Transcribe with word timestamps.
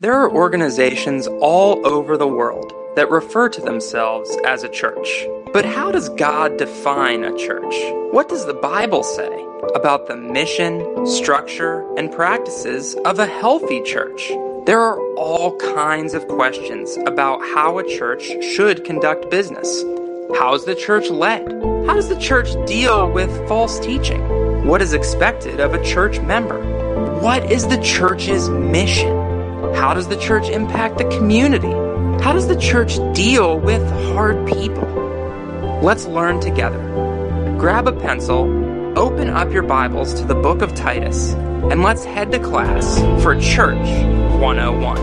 There 0.00 0.14
are 0.14 0.30
organizations 0.30 1.26
all 1.40 1.84
over 1.84 2.16
the 2.16 2.28
world 2.28 2.72
that 2.94 3.10
refer 3.10 3.48
to 3.48 3.60
themselves 3.60 4.30
as 4.46 4.62
a 4.62 4.68
church. 4.68 5.26
But 5.52 5.64
how 5.64 5.90
does 5.90 6.08
God 6.10 6.56
define 6.56 7.24
a 7.24 7.36
church? 7.36 7.74
What 8.12 8.28
does 8.28 8.46
the 8.46 8.54
Bible 8.54 9.02
say 9.02 9.44
about 9.74 10.06
the 10.06 10.14
mission, 10.14 11.04
structure, 11.04 11.84
and 11.96 12.12
practices 12.12 12.94
of 13.04 13.18
a 13.18 13.26
healthy 13.26 13.82
church? 13.82 14.28
There 14.66 14.80
are 14.80 15.00
all 15.16 15.56
kinds 15.56 16.14
of 16.14 16.28
questions 16.28 16.96
about 16.98 17.40
how 17.40 17.80
a 17.80 17.88
church 17.98 18.30
should 18.40 18.84
conduct 18.84 19.32
business. 19.32 19.82
How 20.38 20.54
is 20.54 20.64
the 20.64 20.76
church 20.76 21.10
led? 21.10 21.50
How 21.88 21.94
does 21.94 22.08
the 22.08 22.20
church 22.20 22.50
deal 22.68 23.10
with 23.10 23.48
false 23.48 23.80
teaching? 23.80 24.22
What 24.64 24.80
is 24.80 24.92
expected 24.92 25.58
of 25.58 25.74
a 25.74 25.84
church 25.84 26.20
member? 26.20 26.62
What 27.20 27.50
is 27.50 27.66
the 27.66 27.82
church's 27.82 28.48
mission? 28.48 29.17
How 29.74 29.94
does 29.94 30.08
the 30.08 30.16
church 30.16 30.48
impact 30.48 30.98
the 30.98 31.04
community? 31.04 31.72
How 32.22 32.32
does 32.32 32.48
the 32.48 32.56
church 32.56 32.96
deal 33.14 33.58
with 33.58 33.82
hard 34.12 34.46
people? 34.46 34.88
Let's 35.82 36.06
learn 36.06 36.40
together. 36.40 36.78
Grab 37.58 37.86
a 37.86 37.92
pencil, 37.92 38.44
open 38.98 39.28
up 39.28 39.52
your 39.52 39.62
Bibles 39.62 40.14
to 40.14 40.24
the 40.24 40.34
book 40.34 40.62
of 40.62 40.74
Titus, 40.74 41.32
and 41.34 41.82
let's 41.82 42.04
head 42.04 42.32
to 42.32 42.38
class 42.38 42.98
for 43.22 43.38
Church 43.40 43.86
101. 44.40 44.98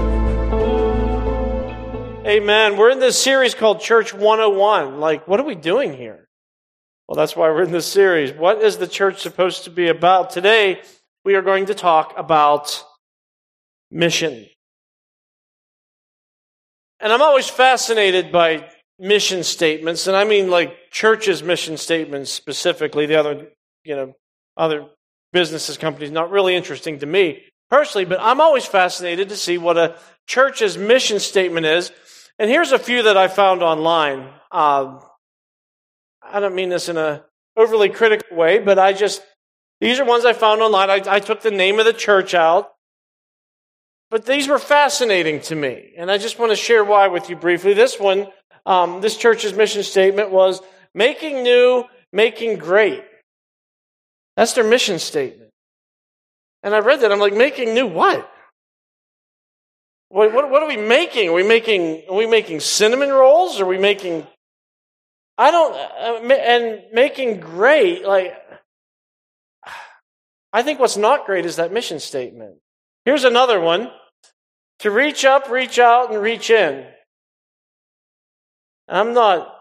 Amen. 2.25 2.77
We're 2.77 2.89
in 2.89 2.99
this 2.99 3.21
series 3.21 3.53
called 3.53 3.81
Church 3.81 4.13
101. 4.13 4.99
Like, 4.99 5.27
what 5.27 5.39
are 5.39 5.45
we 5.45 5.55
doing 5.55 5.95
here? 5.95 6.27
Well, 7.07 7.15
that's 7.15 7.35
why 7.35 7.49
we're 7.49 7.63
in 7.63 7.71
this 7.71 7.85
series. 7.85 8.33
What 8.33 8.63
is 8.63 8.77
the 8.77 8.87
church 8.87 9.21
supposed 9.21 9.65
to 9.65 9.69
be 9.69 9.89
about? 9.89 10.31
Today, 10.31 10.81
we 11.23 11.35
are 11.35 11.43
going 11.43 11.67
to 11.67 11.75
talk 11.75 12.13
about 12.17 12.83
mission. 13.91 14.47
And 16.99 17.11
I'm 17.11 17.21
always 17.21 17.49
fascinated 17.49 18.31
by 18.31 18.69
mission 18.97 19.43
statements, 19.43 20.07
and 20.07 20.15
I 20.15 20.23
mean 20.23 20.49
like 20.49 20.91
churches' 20.91 21.43
mission 21.43 21.77
statements 21.77 22.31
specifically. 22.31 23.05
The 23.05 23.15
other, 23.15 23.47
you 23.83 23.95
know, 23.95 24.13
other 24.55 24.87
businesses, 25.33 25.77
companies, 25.77 26.11
not 26.11 26.31
really 26.31 26.55
interesting 26.55 26.99
to 26.99 27.05
me 27.05 27.43
personally, 27.69 28.05
but 28.05 28.19
I'm 28.21 28.39
always 28.39 28.65
fascinated 28.65 29.29
to 29.29 29.35
see 29.35 29.57
what 29.57 29.77
a 29.77 29.97
church's 30.27 30.77
mission 30.77 31.19
statement 31.19 31.65
is. 31.65 31.91
And 32.39 32.49
here's 32.49 32.71
a 32.71 32.79
few 32.79 33.03
that 33.03 33.17
I 33.17 33.27
found 33.27 33.61
online. 33.61 34.29
Uh, 34.51 34.99
I 36.23 36.39
don't 36.39 36.55
mean 36.55 36.69
this 36.69 36.89
in 36.89 36.97
a 36.97 37.23
overly 37.57 37.89
critical 37.89 38.37
way, 38.37 38.59
but 38.59 38.79
I 38.79 38.93
just 38.93 39.21
these 39.81 39.99
are 39.99 40.05
ones 40.05 40.25
I 40.25 40.33
found 40.33 40.61
online. 40.61 40.89
I, 40.89 41.01
I 41.07 41.19
took 41.19 41.41
the 41.41 41.51
name 41.51 41.79
of 41.79 41.85
the 41.85 41.93
church 41.93 42.33
out 42.33 42.71
but 44.11 44.25
these 44.25 44.47
were 44.47 44.59
fascinating 44.59 45.41
to 45.41 45.55
me, 45.55 45.93
and 45.97 46.11
I 46.11 46.17
just 46.17 46.39
want 46.39 46.51
to 46.51 46.55
share 46.55 46.83
why 46.83 47.07
with 47.07 47.29
you 47.29 47.35
briefly. 47.35 47.73
This 47.73 47.99
one, 47.99 48.27
um, 48.65 49.01
this 49.01 49.17
church's 49.17 49.53
mission 49.53 49.83
statement 49.83 50.31
was 50.31 50.61
making 50.93 51.43
new, 51.43 51.83
making 52.13 52.57
great. 52.57 53.03
That's 54.37 54.53
their 54.53 54.63
mission 54.63 54.99
statement. 54.99 55.51
And 56.63 56.73
I 56.73 56.79
read 56.79 57.01
that, 57.01 57.11
I'm 57.11 57.19
like, 57.19 57.35
making 57.35 57.73
new 57.73 57.87
what? 57.87 58.29
What, 60.09 60.33
what, 60.33 60.49
what 60.49 60.63
are 60.63 60.67
we 60.67 60.77
making? 60.77 61.29
Are 61.29 61.33
we 61.33 61.43
making, 61.43 62.03
are 62.09 62.15
we 62.15 62.25
making 62.25 62.59
cinnamon 62.59 63.09
rolls? 63.09 63.59
Are 63.59 63.65
we 63.65 63.77
making, 63.77 64.25
I 65.37 65.51
don't, 65.51 65.73
uh, 65.73 66.33
and 66.33 66.83
making 66.93 67.39
great, 67.39 68.05
like, 68.05 68.33
I 70.53 70.63
think 70.63 70.79
what's 70.79 70.97
not 70.97 71.25
great 71.25 71.45
is 71.45 71.57
that 71.57 71.73
mission 71.73 71.99
statement. 71.99 72.55
Here's 73.05 73.23
another 73.23 73.59
one 73.59 73.91
to 74.79 74.91
reach 74.91 75.23
up, 75.23 75.49
reach 75.49 75.79
out, 75.79 76.11
and 76.11 76.21
reach 76.21 76.49
in. 76.49 76.85
I'm 78.87 79.13
not. 79.13 79.51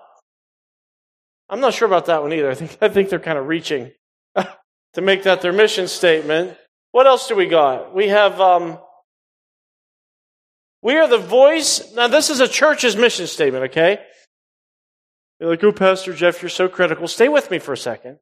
I'm 1.48 1.61
not 1.61 1.75
sure 1.75 1.87
about 1.87 2.06
that 2.06 2.22
one 2.22 2.33
either. 2.33 2.50
I 2.50 2.55
think 2.55 2.78
I 2.81 2.89
think 2.89 3.10
they're 3.10 3.19
kind 3.19 3.38
of 3.38 3.47
reaching 3.47 3.93
to 4.94 5.00
make 5.00 5.22
that 5.25 5.43
their 5.43 5.53
mission 5.53 5.88
statement. 5.88 6.56
What 6.93 7.06
else 7.06 7.28
do 7.28 7.37
we 7.37 7.47
got? 7.47 7.94
We 7.94 8.09
have 8.09 8.41
um, 8.41 8.78
we 10.82 10.97
are 10.97 11.09
the 11.09 11.19
voice. 11.19 11.93
Now 11.94 12.09
this 12.09 12.31
is 12.31 12.41
a 12.41 12.49
church's 12.49 12.97
mission 12.97 13.26
statement, 13.26 13.65
okay? 13.65 14.00
You're 15.38 15.50
like, 15.50 15.65
oh, 15.65 15.72
Pastor 15.72 16.15
Jeff, 16.15 16.41
you're 16.41 16.49
so 16.49 16.69
critical. 16.69 17.09
Stay 17.09 17.28
with 17.28 17.50
me 17.50 17.59
for 17.59 17.72
a 17.72 17.76
second. 17.76 18.19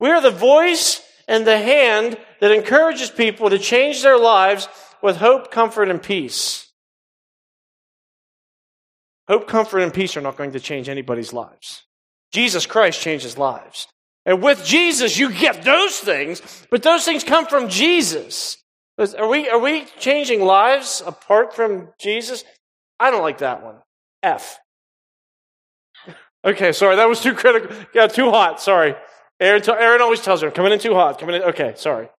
We 0.00 0.10
are 0.10 0.20
the 0.20 0.30
voice 0.30 1.00
and 1.28 1.46
the 1.46 1.58
hand 1.58 2.16
that 2.40 2.52
encourages 2.52 3.10
people 3.10 3.50
to 3.50 3.58
change 3.58 4.02
their 4.02 4.18
lives 4.18 4.68
with 5.02 5.16
hope, 5.16 5.50
comfort, 5.50 5.88
and 5.88 6.02
peace. 6.02 6.70
Hope, 9.28 9.46
comfort, 9.46 9.80
and 9.80 9.94
peace 9.94 10.16
are 10.16 10.20
not 10.20 10.36
going 10.36 10.52
to 10.52 10.60
change 10.60 10.88
anybody's 10.88 11.32
lives. 11.32 11.84
Jesus 12.32 12.66
Christ 12.66 13.00
changes 13.00 13.38
lives. 13.38 13.86
And 14.24 14.42
with 14.42 14.64
Jesus, 14.64 15.18
you 15.18 15.32
get 15.32 15.62
those 15.62 15.98
things, 15.98 16.40
but 16.70 16.82
those 16.82 17.04
things 17.04 17.24
come 17.24 17.46
from 17.46 17.68
Jesus. 17.68 18.58
Are 18.98 19.28
we, 19.28 19.48
are 19.48 19.58
we 19.58 19.86
changing 19.98 20.42
lives 20.42 21.02
apart 21.04 21.54
from 21.54 21.88
Jesus? 21.98 22.44
I 23.00 23.10
don't 23.10 23.22
like 23.22 23.38
that 23.38 23.62
one. 23.62 23.76
F. 24.22 24.58
Okay, 26.44 26.72
sorry, 26.72 26.96
that 26.96 27.08
was 27.08 27.20
too 27.20 27.34
critical. 27.34 27.76
Yeah, 27.94 28.08
too 28.08 28.28
hot. 28.30 28.60
Sorry. 28.60 28.96
Aaron, 29.42 29.62
Aaron 29.68 30.00
always 30.00 30.20
tells 30.20 30.40
her, 30.42 30.52
coming 30.52 30.72
in 30.72 30.78
too 30.78 30.94
hot, 30.94 31.18
coming 31.18 31.34
in. 31.34 31.42
Okay, 31.42 31.74
sorry. 31.76 32.04
I'm 32.04 32.10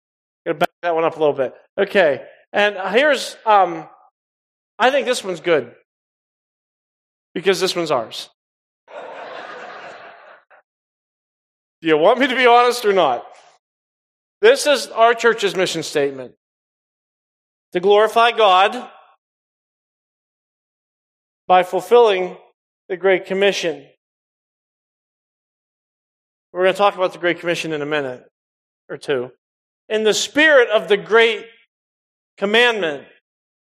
Gonna 0.46 0.60
back 0.60 0.70
that 0.82 0.94
one 0.94 1.06
up 1.06 1.16
a 1.16 1.20
little 1.20 1.34
bit. 1.34 1.54
Okay, 1.78 2.22
and 2.52 2.76
here's, 2.94 3.38
um, 3.46 3.88
I 4.78 4.92
think 4.92 5.08
this 5.08 5.24
one's 5.24 5.40
good 5.40 5.74
because 7.34 7.62
this 7.62 7.78
one's 7.78 7.92
ours. 7.92 8.30
Do 11.82 11.88
you 11.88 11.98
want 11.98 12.20
me 12.20 12.28
to 12.28 12.36
be 12.36 12.46
honest 12.46 12.84
or 12.84 12.92
not? 12.92 13.26
This 14.42 14.68
is 14.68 14.88
our 14.88 15.14
church's 15.14 15.56
mission 15.56 15.82
statement 15.82 16.34
to 17.72 17.80
glorify 17.80 18.32
God 18.32 18.90
by 21.48 21.64
fulfilling 21.64 22.36
the 22.90 22.98
Great 22.98 23.26
Commission. 23.26 23.86
We're 26.54 26.64
going 26.64 26.74
to 26.74 26.78
talk 26.78 26.96
about 26.96 27.14
the 27.14 27.20
Great 27.20 27.40
Commission 27.40 27.74
in 27.74 27.82
a 27.82 27.86
minute 27.86 28.24
or 28.88 28.98
two. 28.98 29.32
In 29.90 30.04
the 30.04 30.14
spirit 30.14 30.70
of 30.70 30.88
the 30.88 30.98
Great 30.98 31.46
Commandment. 32.38 33.06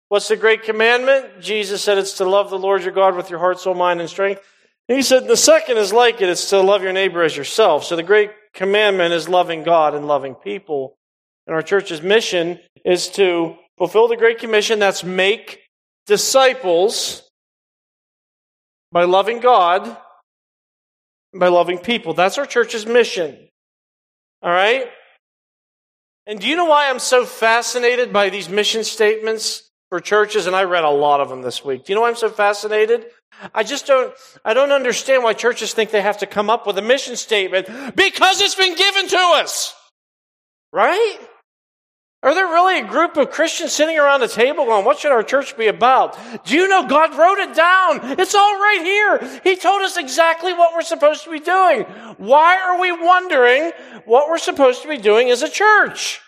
What's 0.09 0.27
the 0.27 0.37
Great 0.37 0.65
Commandment? 0.65 1.41
Jesus 1.41 1.83
said 1.83 1.99
it's 1.99 2.15
to 2.15 2.29
love 2.29 2.51
the 2.51 2.59
Lord 2.59 2.83
your 2.83 2.93
God 2.93 3.15
with 3.15 3.31
your 3.31 3.39
heart, 3.39 3.61
soul, 3.61 3.75
mind, 3.75 4.01
and 4.01 4.11
strength. 4.11 4.43
He 4.89 5.03
said 5.03 5.29
the 5.29 5.37
second 5.37 5.79
is 5.79 5.93
like 5.93 6.21
it. 6.21 6.29
It's 6.29 6.51
to 6.51 6.61
love 6.61 6.83
your 6.83 6.93
neighbor 6.93 7.23
as 7.23 7.37
yourself. 7.37 7.85
So 7.85 7.95
the 7.95 8.03
Great 8.03 8.33
Commandment 8.55 9.15
is 9.15 9.29
loving 9.29 9.63
God 9.63 9.95
and 9.95 10.09
loving 10.09 10.35
people. 10.35 10.97
And 11.47 11.55
our 11.55 11.63
church's 11.63 12.03
mission 12.03 12.59
is 12.85 13.09
to 13.11 13.55
fulfill 13.79 14.09
the 14.09 14.17
Great 14.17 14.39
Commission. 14.39 14.81
That's 14.81 15.05
make 15.05 15.61
disciples 16.07 17.23
by 18.91 19.05
loving 19.05 19.39
God 19.39 19.97
by 21.35 21.49
loving 21.49 21.79
people. 21.79 22.15
That's 22.15 22.39
our 22.39 22.47
church's 22.47 22.87
mission. 22.87 23.37
All 24.43 24.51
right? 24.51 24.87
And 26.27 26.41
do 26.41 26.47
you 26.47 26.57
know 26.57 26.67
why 26.67 26.91
I'm 26.91 26.99
so 26.99 27.25
fascinated 27.25 28.13
by 28.13 28.31
these 28.31 28.49
mission 28.49 28.85
statements 28.85 29.69
for 29.89 30.01
churches? 30.01 30.47
And 30.47 30.55
I 30.55 30.65
read 30.65 30.85
a 30.85 30.91
lot 30.91 31.21
of 31.21 31.29
them 31.29 31.43
this 31.43 31.65
week. 31.65 31.85
Do 31.85 31.93
you 31.93 31.95
know 31.95 32.03
why 32.03 32.09
I'm 32.09 32.17
so 32.17 32.31
fascinated? 32.31 33.07
I 33.55 33.63
just 33.63 33.87
don't, 33.87 34.13
I 34.45 34.55
don't 34.55 34.73
understand 34.73 35.23
why 35.23 35.33
churches 35.33 35.73
think 35.73 35.91
they 35.91 36.03
have 36.03 36.19
to 36.19 36.27
come 36.27 36.51
up 36.51 36.67
with 36.67 36.79
a 36.79 36.83
mission 36.83 37.17
statement 37.17 37.67
because 37.97 38.41
it's 38.41 38.55
been 38.55 38.77
given 38.77 39.09
to 39.09 39.19
us. 39.19 39.75
Right? 40.73 41.19
Are 42.23 42.35
there 42.35 42.47
really 42.47 42.81
a 42.81 42.87
group 42.87 43.17
of 43.17 43.31
Christians 43.31 43.73
sitting 43.73 43.99
around 43.99 44.23
a 44.23 44.29
table 44.29 44.67
going, 44.67 44.85
what 44.85 44.99
should 44.99 45.11
our 45.11 45.23
church 45.23 45.57
be 45.57 45.69
about? 45.69 46.19
Do 46.45 46.55
you 46.55 46.69
know 46.69 46.87
God 46.87 47.17
wrote 47.17 47.39
it 47.39 47.55
down? 47.55 48.21
It's 48.21 48.35
all 48.35 48.55
right 48.57 48.81
here. 48.83 49.41
He 49.43 49.57
told 49.57 49.81
us 49.81 49.97
exactly 49.97 50.53
what 50.53 50.75
we're 50.75 50.83
supposed 50.83 51.25
to 51.25 51.31
be 51.31 51.41
doing. 51.41 51.85
Why 52.19 52.61
are 52.61 52.79
we 52.79 52.93
wondering 52.93 53.73
what 54.05 54.29
we're 54.29 54.37
supposed 54.37 54.83
to 54.83 54.89
be 54.89 54.99
doing 54.99 55.31
as 55.31 55.43
a 55.43 55.49
church? 55.49 56.21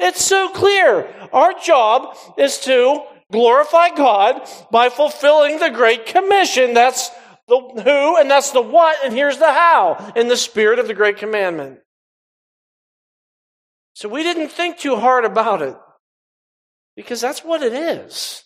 It's 0.00 0.24
so 0.24 0.48
clear. 0.48 1.08
Our 1.32 1.52
job 1.52 2.16
is 2.36 2.58
to 2.60 3.04
glorify 3.30 3.90
God 3.90 4.42
by 4.72 4.88
fulfilling 4.88 5.60
the 5.60 5.70
Great 5.70 6.06
Commission. 6.06 6.74
That's 6.74 7.10
the 7.46 7.60
who 7.60 8.16
and 8.16 8.28
that's 8.28 8.50
the 8.50 8.62
what, 8.62 8.96
and 9.04 9.14
here's 9.14 9.38
the 9.38 9.52
how 9.52 10.12
in 10.16 10.26
the 10.26 10.36
spirit 10.36 10.80
of 10.80 10.88
the 10.88 10.94
Great 10.94 11.16
Commandment. 11.16 11.78
So 14.00 14.08
we 14.08 14.22
didn't 14.22 14.48
think 14.48 14.78
too 14.78 14.96
hard 14.96 15.26
about 15.26 15.60
it 15.60 15.76
because 16.96 17.20
that's 17.20 17.44
what 17.44 17.62
it 17.62 17.74
is. 17.74 18.44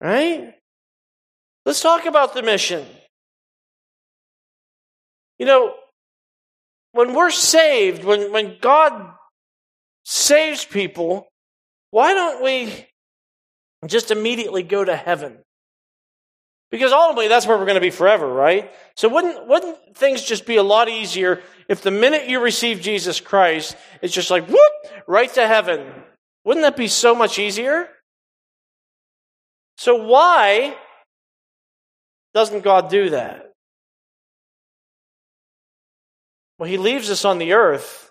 Right? 0.00 0.52
Let's 1.64 1.80
talk 1.80 2.06
about 2.06 2.34
the 2.34 2.42
mission. 2.42 2.84
You 5.38 5.46
know, 5.46 5.74
when 6.90 7.14
we're 7.14 7.30
saved, 7.30 8.02
when, 8.02 8.32
when 8.32 8.56
God 8.60 9.12
saves 10.04 10.64
people, 10.64 11.28
why 11.92 12.12
don't 12.12 12.42
we 12.42 12.88
just 13.86 14.10
immediately 14.10 14.64
go 14.64 14.84
to 14.84 14.96
heaven. 14.96 15.38
Because 16.72 16.90
ultimately 16.90 17.28
that's 17.28 17.46
where 17.46 17.56
we're 17.56 17.64
going 17.64 17.76
to 17.76 17.80
be 17.80 17.90
forever, 17.90 18.26
right? 18.26 18.72
So 18.96 19.08
wouldn't, 19.08 19.46
wouldn't 19.46 19.96
things 19.96 20.24
just 20.24 20.46
be 20.46 20.56
a 20.56 20.64
lot 20.64 20.88
easier 20.88 21.42
if 21.68 21.82
the 21.82 21.90
minute 21.90 22.28
you 22.28 22.40
receive 22.40 22.80
Jesus 22.80 23.20
Christ, 23.20 23.76
it's 24.00 24.14
just 24.14 24.30
like, 24.30 24.48
whoop, 24.48 24.72
right 25.06 25.32
to 25.34 25.46
heaven? 25.46 25.86
Wouldn't 26.44 26.64
that 26.64 26.76
be 26.76 26.88
so 26.88 27.14
much 27.14 27.38
easier? 27.38 27.88
So 29.76 30.02
why 30.02 30.76
doesn't 32.34 32.64
God 32.64 32.88
do 32.88 33.10
that? 33.10 33.52
Well, 36.58 36.68
He 36.68 36.78
leaves 36.78 37.10
us 37.10 37.24
on 37.24 37.38
the 37.38 37.52
earth 37.52 38.10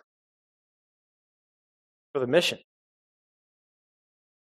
for 2.14 2.20
the 2.20 2.28
mission. 2.28 2.60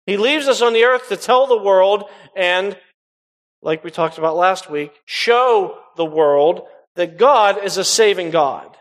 He 0.05 0.17
leaves 0.17 0.47
us 0.47 0.61
on 0.61 0.73
the 0.73 0.83
earth 0.83 1.07
to 1.09 1.17
tell 1.17 1.47
the 1.47 1.61
world 1.61 2.05
and, 2.35 2.77
like 3.61 3.83
we 3.83 3.91
talked 3.91 4.17
about 4.17 4.35
last 4.35 4.69
week, 4.69 4.91
show 5.05 5.77
the 5.95 6.03
world 6.03 6.63
that 6.95 7.17
God 7.17 7.63
is 7.63 7.77
a 7.77 7.85
saving 7.85 8.31
God. 8.31 8.75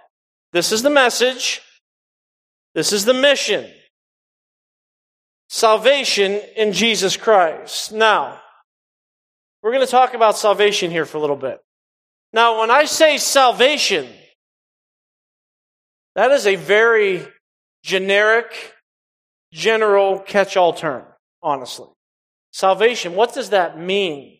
This 0.53 0.73
is 0.73 0.83
the 0.83 0.91
message. 0.91 1.61
This 2.75 2.93
is 2.93 3.05
the 3.05 3.15
mission. 3.15 3.71
Salvation 5.49 6.41
in 6.57 6.73
Jesus 6.73 7.17
Christ. 7.17 7.93
Now, 7.93 8.41
we're 9.63 9.73
going 9.73 9.85
to 9.85 9.91
talk 9.91 10.15
about 10.15 10.37
salvation 10.37 10.91
here 10.91 11.05
for 11.05 11.19
a 11.19 11.21
little 11.21 11.37
bit. 11.37 11.61
Now, 12.33 12.61
when 12.61 12.71
I 12.71 12.85
say 12.87 13.19
salvation, 13.19 14.09
that 16.15 16.31
is 16.31 16.47
a 16.47 16.57
very 16.57 17.27
generic, 17.83 18.75
general 19.53 20.19
catch 20.19 20.57
all 20.57 20.73
term 20.73 21.05
honestly. 21.43 21.89
Salvation, 22.53 23.15
what 23.15 23.35
does 23.35 23.51
that 23.51 23.79
mean? 23.79 24.39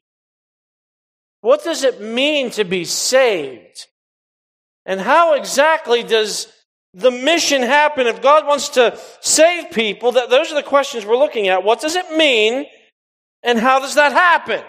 What 1.41 1.65
does 1.65 1.83
it 1.83 2.01
mean 2.01 2.51
to 2.51 2.65
be 2.65 2.85
saved? 2.85 3.89
And 4.85 5.01
how 5.01 5.35
exactly 5.35 6.03
does 6.03 6.53
the 6.95 7.11
mission 7.11 7.63
happen 7.63 8.07
if 8.07 8.21
God 8.21 8.47
wants 8.47 8.71
to 8.71 8.99
save 9.21 9.71
people? 9.71 10.13
That 10.13 10.31
those 10.31 10.51
are 10.51 10.57
the 10.57 10.63
questions 10.63 11.07
we're 11.07 11.17
looking 11.17 11.49
at. 11.49 11.65
What 11.65 11.81
does 11.81 11.97
it 11.97 12.17
mean? 12.17 12.67
And 13.43 13.59
how 13.59 13.81
does 13.81 13.95
that 13.95 14.13
happen? 14.13 14.63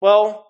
Well, 0.00 0.46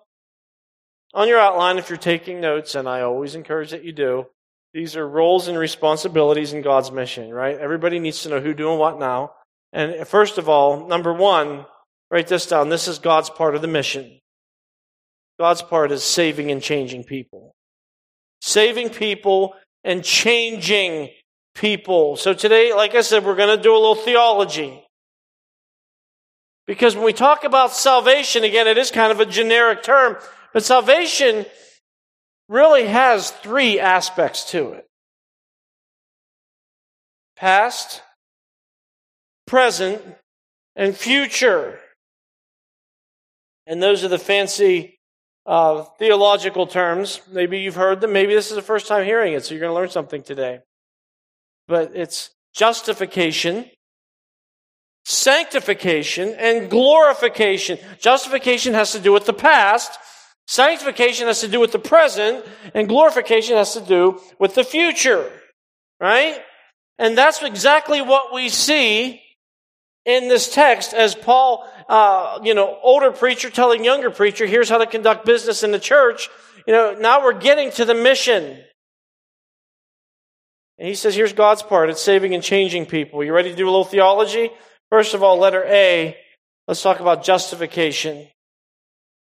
on 1.13 1.27
your 1.27 1.39
outline, 1.39 1.77
if 1.77 1.89
you're 1.89 1.97
taking 1.97 2.41
notes, 2.41 2.75
and 2.75 2.87
I 2.87 3.01
always 3.01 3.35
encourage 3.35 3.71
that 3.71 3.83
you 3.83 3.91
do, 3.91 4.27
these 4.73 4.95
are 4.95 5.07
roles 5.07 5.47
and 5.47 5.57
responsibilities 5.57 6.53
in 6.53 6.61
God's 6.61 6.91
mission, 6.91 7.33
right? 7.33 7.57
Everybody 7.57 7.99
needs 7.99 8.23
to 8.23 8.29
know 8.29 8.39
who 8.39 8.53
doing 8.53 8.77
what 8.77 8.99
now. 8.99 9.31
And 9.73 10.07
first 10.07 10.37
of 10.37 10.47
all, 10.47 10.87
number 10.87 11.11
one, 11.13 11.65
write 12.11 12.27
this 12.27 12.45
down. 12.45 12.69
This 12.69 12.87
is 12.87 12.99
God's 12.99 13.29
part 13.29 13.55
of 13.55 13.61
the 13.61 13.67
mission. 13.67 14.19
God's 15.39 15.61
part 15.61 15.91
is 15.91 16.03
saving 16.03 16.51
and 16.51 16.61
changing 16.61 17.03
people. 17.03 17.55
Saving 18.41 18.89
people 18.89 19.55
and 19.83 20.03
changing 20.03 21.09
people. 21.55 22.15
So 22.17 22.33
today, 22.33 22.73
like 22.73 22.95
I 22.95 23.01
said, 23.01 23.25
we're 23.25 23.35
going 23.35 23.55
to 23.55 23.61
do 23.61 23.73
a 23.73 23.79
little 23.79 23.95
theology. 23.95 24.83
Because 26.67 26.95
when 26.95 27.05
we 27.05 27.13
talk 27.13 27.43
about 27.43 27.73
salvation, 27.73 28.43
again, 28.43 28.67
it 28.67 28.77
is 28.77 28.91
kind 28.91 29.11
of 29.11 29.19
a 29.19 29.25
generic 29.25 29.83
term, 29.83 30.17
but 30.53 30.63
salvation 30.63 31.45
really 32.49 32.85
has 32.87 33.31
three 33.31 33.79
aspects 33.79 34.51
to 34.51 34.73
it 34.73 34.85
past, 37.37 38.01
present, 39.45 40.01
and 40.75 40.95
future. 40.95 41.79
And 43.65 43.81
those 43.81 44.03
are 44.03 44.07
the 44.07 44.17
fancy 44.17 44.96
uh, 45.47 45.83
theological 45.97 46.67
terms. 46.67 47.21
Maybe 47.31 47.59
you've 47.59 47.75
heard 47.75 48.01
them. 48.01 48.11
Maybe 48.11 48.35
this 48.35 48.49
is 48.49 48.55
the 48.55 48.61
first 48.61 48.87
time 48.87 49.05
hearing 49.05 49.33
it, 49.33 49.45
so 49.45 49.53
you're 49.53 49.61
going 49.61 49.71
to 49.71 49.75
learn 49.75 49.89
something 49.89 50.21
today. 50.21 50.59
But 51.67 51.95
it's 51.95 52.31
justification, 52.53 53.65
sanctification, 55.05 56.35
and 56.37 56.69
glorification. 56.69 57.79
Justification 57.99 58.73
has 58.73 58.91
to 58.91 58.99
do 58.99 59.13
with 59.13 59.25
the 59.25 59.33
past. 59.33 59.97
Sanctification 60.47 61.27
has 61.27 61.41
to 61.41 61.47
do 61.47 61.59
with 61.59 61.71
the 61.71 61.79
present, 61.79 62.45
and 62.73 62.87
glorification 62.87 63.55
has 63.55 63.73
to 63.73 63.81
do 63.81 64.19
with 64.39 64.53
the 64.53 64.63
future. 64.63 65.31
Right? 65.99 66.39
And 66.99 67.17
that's 67.17 67.41
exactly 67.41 68.01
what 68.01 68.33
we 68.33 68.49
see 68.49 69.21
in 70.07 70.29
this 70.29 70.47
text 70.51 70.93
as 70.93 71.13
Paul, 71.13 71.69
uh, 71.89 72.39
you 72.41 72.55
know, 72.55 72.79
older 72.81 73.11
preacher 73.11 73.49
telling 73.49 73.83
younger 73.83 74.09
preacher, 74.09 74.47
here's 74.47 74.69
how 74.69 74.77
to 74.77 74.87
conduct 74.87 75.25
business 75.25 75.63
in 75.63 75.71
the 75.71 75.79
church. 75.79 76.29
You 76.65 76.73
know, 76.73 76.95
now 76.97 77.21
we're 77.21 77.37
getting 77.37 77.71
to 77.71 77.85
the 77.85 77.93
mission. 77.93 78.63
And 80.79 80.87
he 80.87 80.95
says, 80.95 81.13
here's 81.13 81.33
God's 81.33 81.61
part. 81.61 81.89
It's 81.89 82.01
saving 82.01 82.33
and 82.33 82.43
changing 82.43 82.85
people. 82.85 83.23
You 83.23 83.33
ready 83.33 83.49
to 83.49 83.55
do 83.55 83.65
a 83.65 83.69
little 83.69 83.83
theology? 83.83 84.49
First 84.89 85.13
of 85.13 85.23
all, 85.23 85.37
letter 85.37 85.65
A, 85.65 86.15
let's 86.67 86.81
talk 86.81 87.01
about 87.01 87.23
justification. 87.23 88.27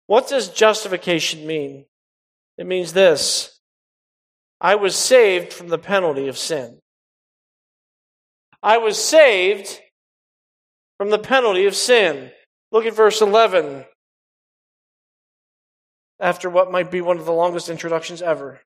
What 0.08 0.28
does 0.28 0.48
justification 0.48 1.46
mean? 1.46 1.86
It 2.58 2.66
means 2.66 2.92
this. 2.92 3.56
I 4.60 4.74
was 4.74 4.96
saved 4.96 5.52
from 5.52 5.68
the 5.68 5.78
penalty 5.78 6.26
of 6.26 6.36
sin. 6.36 6.80
I 8.62 8.78
was 8.78 8.98
saved 8.98 9.80
from 11.02 11.10
the 11.10 11.18
penalty 11.18 11.66
of 11.66 11.74
sin. 11.74 12.30
Look 12.70 12.86
at 12.86 12.94
verse 12.94 13.20
11. 13.20 13.84
After 16.20 16.48
what 16.48 16.70
might 16.70 16.92
be 16.92 17.00
one 17.00 17.18
of 17.18 17.24
the 17.24 17.32
longest 17.32 17.68
introductions 17.68 18.22
ever. 18.22 18.60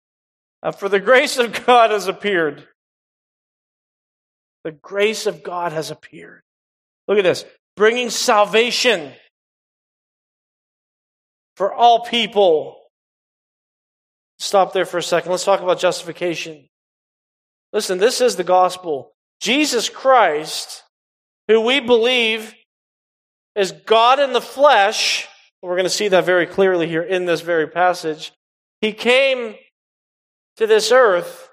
Uh, 0.63 0.71
for 0.71 0.91
the 0.91 1.01
grace 1.01 1.39
of 1.39 1.65
God 1.65 1.93
has 1.93 2.09
appeared. 2.09 2.69
The 4.65 4.73
grace 4.73 5.25
of 5.25 5.43
God 5.43 5.73
has 5.73 5.91
appeared. 5.91 6.43
Look 7.09 7.17
at 7.17 7.25
this. 7.25 7.47
Bringing 7.75 8.11
salvation 8.11 9.15
for 11.55 11.73
all 11.73 12.05
people. 12.05 12.77
Stop 14.39 14.75
there 14.75 14.85
for 14.85 14.99
a 14.99 15.03
second. 15.03 15.31
Let's 15.31 15.47
talk 15.47 15.63
about 15.63 15.79
justification. 15.79 16.69
Listen, 17.73 17.97
this 17.97 18.21
is 18.21 18.37
the 18.37 18.45
gospel. 18.45 19.13
Jesus 19.41 19.89
Christ 19.89 20.83
who 21.49 21.61
we 21.61 21.81
believe 21.81 22.55
is 23.55 23.73
God 23.73 24.21
in 24.21 24.33
the 24.33 24.41
flesh. 24.41 25.27
We're 25.63 25.75
going 25.75 25.85
to 25.85 25.91
see 25.91 26.09
that 26.09 26.25
very 26.25 26.47
clearly 26.47 26.87
here 26.87 27.03
in 27.03 27.25
this 27.25 27.41
very 27.41 27.67
passage. 27.67 28.33
He 28.81 28.93
came 28.93 29.55
to 30.57 30.67
this 30.67 30.93
earth 30.93 31.49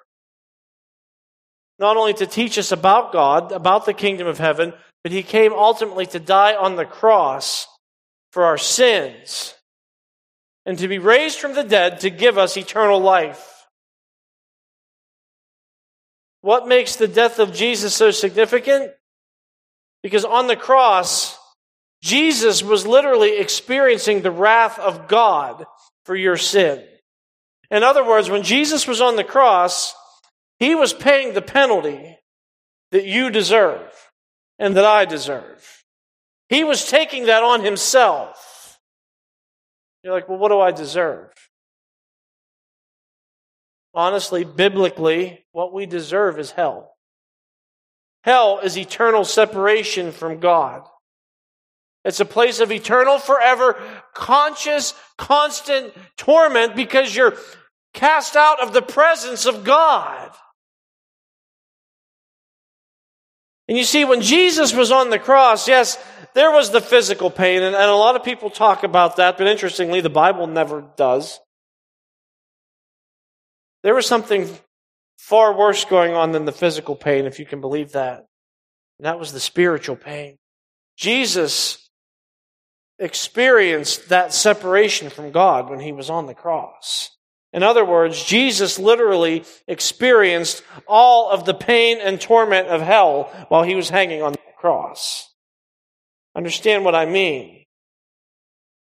not 1.80 1.98
only 1.98 2.14
to 2.14 2.28
teach 2.28 2.58
us 2.58 2.72
about 2.72 3.12
God, 3.12 3.52
about 3.52 3.86
the 3.86 3.94
kingdom 3.94 4.28
of 4.28 4.38
heaven, 4.38 4.74
but 5.04 5.12
he 5.12 5.24
came 5.24 5.54
ultimately 5.54 6.06
to 6.08 6.20
die 6.20 6.56
on 6.56 6.76
the 6.76 6.86
cross 6.86 7.68
for 8.32 8.46
our 8.46 8.58
sins 8.58 9.56
and 10.66 10.78
to 10.80 10.88
be 10.88 11.00
raised 11.00 11.40
from 11.40 11.56
the 11.56 11.64
dead 11.64 12.00
to 12.02 12.10
give 12.10 12.38
us 12.38 12.56
eternal 12.56 13.00
life. 13.00 13.68
What 16.42 16.68
makes 16.68 16.96
the 16.96 17.08
death 17.08 17.40
of 17.40 17.54
Jesus 17.54 17.94
so 17.94 18.12
significant? 18.12 18.92
Because 20.04 20.26
on 20.26 20.48
the 20.48 20.56
cross, 20.56 21.40
Jesus 22.04 22.62
was 22.62 22.86
literally 22.86 23.40
experiencing 23.40 24.22
the 24.22 24.32
wrath 24.32 24.78
of 24.78 25.08
God 25.08 25.66
for 26.06 26.16
your 26.16 26.38
sin. 26.38 26.86
In 27.72 27.82
other 27.82 28.06
words, 28.06 28.30
when 28.30 28.44
Jesus 28.44 28.86
was 28.86 29.02
on 29.02 29.16
the 29.16 29.24
cross, 29.24 29.96
he 30.60 30.76
was 30.76 30.94
paying 30.94 31.34
the 31.34 31.42
penalty 31.42 32.18
that 32.92 33.06
you 33.06 33.32
deserve 33.32 33.90
and 34.60 34.76
that 34.76 34.86
I 34.86 35.06
deserve. 35.06 35.84
He 36.50 36.64
was 36.64 36.88
taking 36.90 37.26
that 37.26 37.42
on 37.42 37.64
himself. 37.64 38.78
You're 40.04 40.14
like, 40.14 40.28
well, 40.28 40.38
what 40.38 40.50
do 40.50 40.60
I 40.60 40.72
deserve? 40.72 41.32
Honestly, 43.96 44.44
biblically, 44.44 45.46
what 45.54 45.74
we 45.74 45.86
deserve 45.86 46.38
is 46.38 46.52
hell. 46.52 46.93
Hell 48.24 48.60
is 48.64 48.78
eternal 48.78 49.26
separation 49.26 50.12
from 50.12 50.40
God. 50.40 50.88
It's 52.06 52.20
a 52.20 52.26
place 52.26 52.60
of 52.60 52.72
eternal, 52.72 53.18
forever, 53.18 53.82
conscious, 54.14 54.94
constant 55.18 55.94
torment 56.18 56.76
because 56.76 57.16
you're 57.16 57.36
cast 57.94 58.36
out 58.36 58.62
of 58.62 58.74
the 58.74 58.82
presence 58.82 59.46
of 59.46 59.64
God. 59.64 60.32
And 63.68 63.78
you 63.78 63.84
see, 63.84 64.04
when 64.04 64.22
Jesus 64.22 64.74
was 64.74 64.92
on 64.92 65.10
the 65.10 65.20
cross, 65.20 65.68
yes, 65.68 65.98
there 66.34 66.52
was 66.52 66.72
the 66.72 66.82
physical 66.82 67.30
pain, 67.30 67.62
and, 67.62 67.76
and, 67.76 67.90
a 67.90 67.96
lot 67.96 68.16
of 68.16 68.24
people 68.24 68.50
talk 68.50 68.84
about 68.84 69.18
that, 69.18 69.38
but 69.38 69.48
interestingly, 69.48 70.02
the 70.02 70.10
Bible 70.10 70.48
never 70.48 70.84
does. 70.98 71.40
There 73.84 73.96
was 73.96 74.06
something 74.06 74.50
far 75.24 75.58
worse 75.58 75.86
going 75.86 76.14
on 76.14 76.34
than 76.34 76.44
the 76.44 76.52
physical 76.52 76.98
pain, 76.98 77.26
if 77.26 77.40
you 77.40 77.46
can 77.46 77.62
believe 77.62 77.94
that. 77.94 78.26
And 79.00 79.06
that 79.06 79.20
was 79.20 79.32
the 79.32 79.40
spiritual 79.40 79.96
pain. 79.96 80.38
Jesus 80.98 81.90
experienced 83.00 84.10
that 84.10 84.34
separation 84.34 85.10
from 85.10 85.32
God 85.32 85.70
when 85.70 85.80
he 85.80 85.94
was 85.94 86.10
on 86.10 86.26
the 86.26 86.34
cross. 86.34 87.10
In 87.54 87.64
other 87.64 87.86
words, 87.86 88.22
Jesus 88.22 88.78
literally 88.78 89.46
experienced 89.66 90.62
all 90.88 91.30
of 91.30 91.46
the 91.46 91.54
pain 91.54 92.00
and 92.02 92.20
torment 92.20 92.68
of 92.68 92.82
hell 92.82 93.32
while 93.48 93.64
he 93.64 93.76
was 93.76 93.90
hanging 93.90 94.22
on 94.22 94.34
the 94.34 94.40
cross. 94.58 95.34
Understand 96.36 96.84
what 96.84 96.96
I 96.96 97.06
mean? 97.06 97.64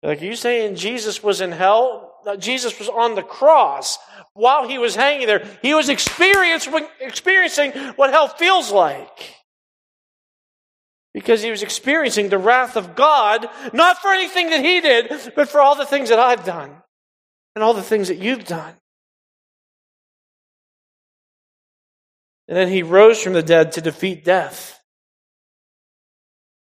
Like, 0.02 0.20
are 0.20 0.26
you 0.26 0.36
saying 0.36 0.76
Jesus 0.76 1.22
was 1.22 1.40
in 1.40 1.52
hell? 1.52 2.12
Jesus 2.38 2.78
was 2.78 2.88
on 2.88 3.14
the 3.14 3.22
cross 3.22 3.98
while 4.36 4.68
he 4.68 4.78
was 4.78 4.94
hanging 4.94 5.26
there. 5.26 5.44
He 5.62 5.74
was 5.74 5.88
experiencing 5.88 7.72
what 7.96 8.10
hell 8.10 8.28
feels 8.28 8.70
like. 8.70 9.34
Because 11.12 11.42
he 11.42 11.50
was 11.50 11.62
experiencing 11.62 12.28
the 12.28 12.38
wrath 12.38 12.76
of 12.76 12.94
God, 12.94 13.46
not 13.72 13.98
for 13.98 14.12
anything 14.12 14.50
that 14.50 14.62
he 14.62 14.80
did, 14.82 15.32
but 15.34 15.48
for 15.48 15.60
all 15.60 15.74
the 15.74 15.86
things 15.86 16.10
that 16.10 16.18
I've 16.18 16.44
done 16.44 16.76
and 17.54 17.64
all 17.64 17.72
the 17.72 17.82
things 17.82 18.08
that 18.08 18.18
you've 18.18 18.44
done. 18.44 18.74
And 22.48 22.56
then 22.56 22.68
he 22.68 22.82
rose 22.82 23.20
from 23.20 23.32
the 23.32 23.42
dead 23.42 23.72
to 23.72 23.80
defeat 23.80 24.24
death, 24.24 24.80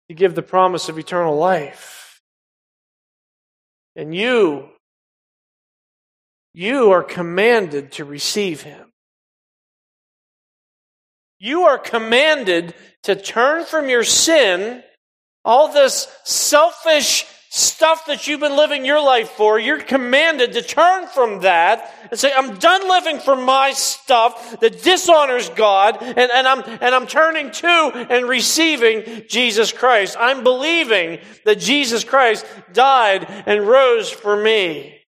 to 0.08 0.14
give 0.14 0.34
the 0.34 0.42
promise 0.42 0.88
of 0.88 0.98
eternal 0.98 1.36
life. 1.36 2.20
And 3.94 4.12
you, 4.14 4.68
you 6.54 6.90
are 6.90 7.02
commanded 7.02 7.92
to 7.92 8.04
receive 8.04 8.62
him. 8.62 8.92
You 11.38 11.62
are 11.62 11.78
commanded 11.78 12.74
to 13.02 13.16
turn 13.16 13.64
from 13.64 13.88
your 13.88 14.04
sin, 14.04 14.82
all 15.44 15.72
this 15.72 16.06
selfish 16.24 17.26
stuff 17.54 18.06
that 18.06 18.26
you've 18.26 18.40
been 18.40 18.56
living 18.56 18.82
your 18.86 19.04
life 19.04 19.28
for, 19.32 19.58
you're 19.58 19.78
commanded 19.78 20.52
to 20.54 20.62
turn 20.62 21.06
from 21.08 21.40
that 21.40 21.92
and 22.10 22.18
say, 22.18 22.32
I'm 22.34 22.56
done 22.56 22.88
living 22.88 23.18
for 23.18 23.36
my 23.36 23.72
stuff 23.72 24.58
that 24.60 24.82
dishonors 24.82 25.50
God, 25.50 25.98
and, 26.00 26.18
and, 26.18 26.48
I'm, 26.48 26.62
and 26.62 26.94
I'm 26.94 27.06
turning 27.06 27.50
to 27.50 28.06
and 28.08 28.26
receiving 28.26 29.24
Jesus 29.28 29.70
Christ. 29.70 30.16
I'm 30.18 30.44
believing 30.44 31.18
that 31.44 31.58
Jesus 31.58 32.04
Christ 32.04 32.46
died 32.72 33.26
and 33.44 33.66
rose 33.66 34.10
for 34.10 34.34
me. 34.34 35.01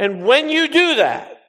And 0.00 0.24
when 0.24 0.48
you 0.48 0.66
do 0.66 0.94
that, 0.94 1.42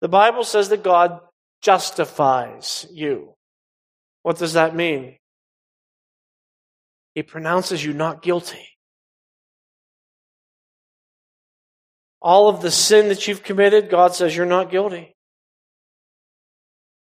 the 0.00 0.08
Bible 0.08 0.44
says 0.44 0.70
that 0.70 0.82
God 0.82 1.20
justifies 1.60 2.86
you. 2.90 3.34
What 4.22 4.38
does 4.38 4.54
that 4.54 4.74
mean? 4.74 5.18
He 7.14 7.22
pronounces 7.22 7.84
you 7.84 7.92
not 7.92 8.22
guilty. 8.22 8.66
All 12.22 12.48
of 12.48 12.62
the 12.62 12.70
sin 12.70 13.08
that 13.08 13.28
you've 13.28 13.42
committed, 13.42 13.90
God 13.90 14.14
says 14.14 14.34
you're 14.34 14.46
not 14.46 14.70
guilty. 14.70 15.14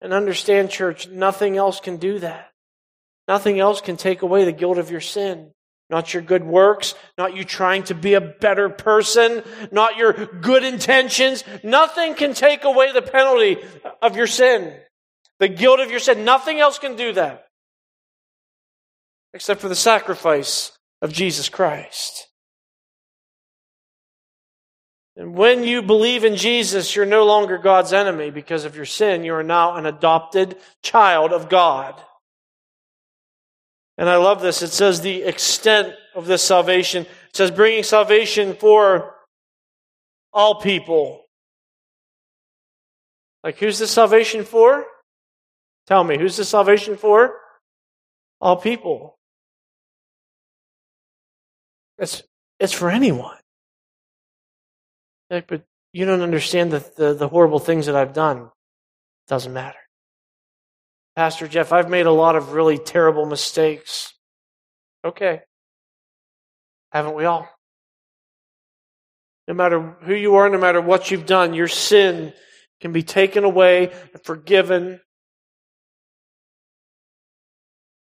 And 0.00 0.12
understand, 0.12 0.68
church, 0.70 1.06
nothing 1.08 1.56
else 1.56 1.78
can 1.78 1.98
do 1.98 2.18
that. 2.18 2.50
Nothing 3.28 3.60
else 3.60 3.80
can 3.80 3.96
take 3.96 4.22
away 4.22 4.44
the 4.44 4.50
guilt 4.50 4.78
of 4.78 4.90
your 4.90 5.00
sin. 5.00 5.52
Not 5.88 6.12
your 6.12 6.22
good 6.22 6.44
works, 6.44 6.94
not 7.16 7.36
you 7.36 7.44
trying 7.44 7.84
to 7.84 7.94
be 7.94 8.14
a 8.14 8.20
better 8.20 8.68
person, 8.68 9.42
not 9.70 9.96
your 9.96 10.12
good 10.12 10.64
intentions. 10.64 11.44
Nothing 11.62 12.14
can 12.14 12.34
take 12.34 12.64
away 12.64 12.92
the 12.92 13.02
penalty 13.02 13.58
of 14.02 14.16
your 14.16 14.26
sin. 14.26 14.76
The 15.38 15.48
guilt 15.48 15.80
of 15.80 15.90
your 15.90 16.00
sin. 16.00 16.24
Nothing 16.24 16.58
else 16.58 16.78
can 16.78 16.96
do 16.96 17.12
that 17.12 17.46
except 19.32 19.60
for 19.60 19.68
the 19.68 19.74
sacrifice 19.74 20.72
of 21.02 21.12
Jesus 21.12 21.48
Christ. 21.48 22.26
And 25.16 25.34
when 25.34 25.62
you 25.62 25.82
believe 25.82 26.24
in 26.24 26.36
Jesus, 26.36 26.96
you're 26.96 27.06
no 27.06 27.24
longer 27.24 27.58
God's 27.58 27.92
enemy 27.92 28.30
because 28.30 28.64
of 28.64 28.76
your 28.76 28.84
sin. 28.84 29.24
You 29.24 29.34
are 29.34 29.42
now 29.42 29.76
an 29.76 29.86
adopted 29.86 30.56
child 30.82 31.32
of 31.32 31.48
God. 31.48 32.00
And 33.98 34.08
I 34.08 34.16
love 34.16 34.42
this. 34.42 34.62
It 34.62 34.72
says 34.72 35.00
the 35.00 35.22
extent 35.22 35.94
of 36.14 36.26
this 36.26 36.42
salvation. 36.42 37.02
It 37.02 37.36
says 37.36 37.50
bringing 37.50 37.82
salvation 37.82 38.54
for 38.54 39.14
all 40.32 40.60
people. 40.60 41.24
Like, 43.42 43.58
who's 43.58 43.78
the 43.78 43.86
salvation 43.86 44.44
for? 44.44 44.84
Tell 45.86 46.02
me, 46.02 46.18
who's 46.18 46.36
the 46.36 46.44
salvation 46.44 46.96
for? 46.96 47.34
All 48.40 48.56
people. 48.56 49.16
It's, 51.98 52.22
it's 52.58 52.72
for 52.72 52.90
anyone. 52.90 53.38
Like, 55.30 55.46
but 55.46 55.62
you 55.92 56.04
don't 56.04 56.20
understand 56.20 56.72
the, 56.72 56.84
the, 56.96 57.14
the 57.14 57.28
horrible 57.28 57.58
things 57.58 57.86
that 57.86 57.96
I've 57.96 58.12
done. 58.12 58.38
It 58.38 59.28
doesn't 59.28 59.52
matter. 59.52 59.78
Pastor 61.16 61.48
Jeff, 61.48 61.72
I've 61.72 61.88
made 61.88 62.04
a 62.04 62.12
lot 62.12 62.36
of 62.36 62.52
really 62.52 62.76
terrible 62.76 63.24
mistakes. 63.24 64.12
Okay. 65.02 65.40
Haven't 66.92 67.14
we 67.14 67.24
all? 67.24 67.48
No 69.48 69.54
matter 69.54 69.80
who 70.02 70.14
you 70.14 70.34
are, 70.34 70.50
no 70.50 70.58
matter 70.58 70.80
what 70.80 71.10
you've 71.10 71.24
done, 71.24 71.54
your 71.54 71.68
sin 71.68 72.34
can 72.80 72.92
be 72.92 73.02
taken 73.02 73.44
away 73.44 73.92
and 74.12 74.22
forgiven. 74.22 75.00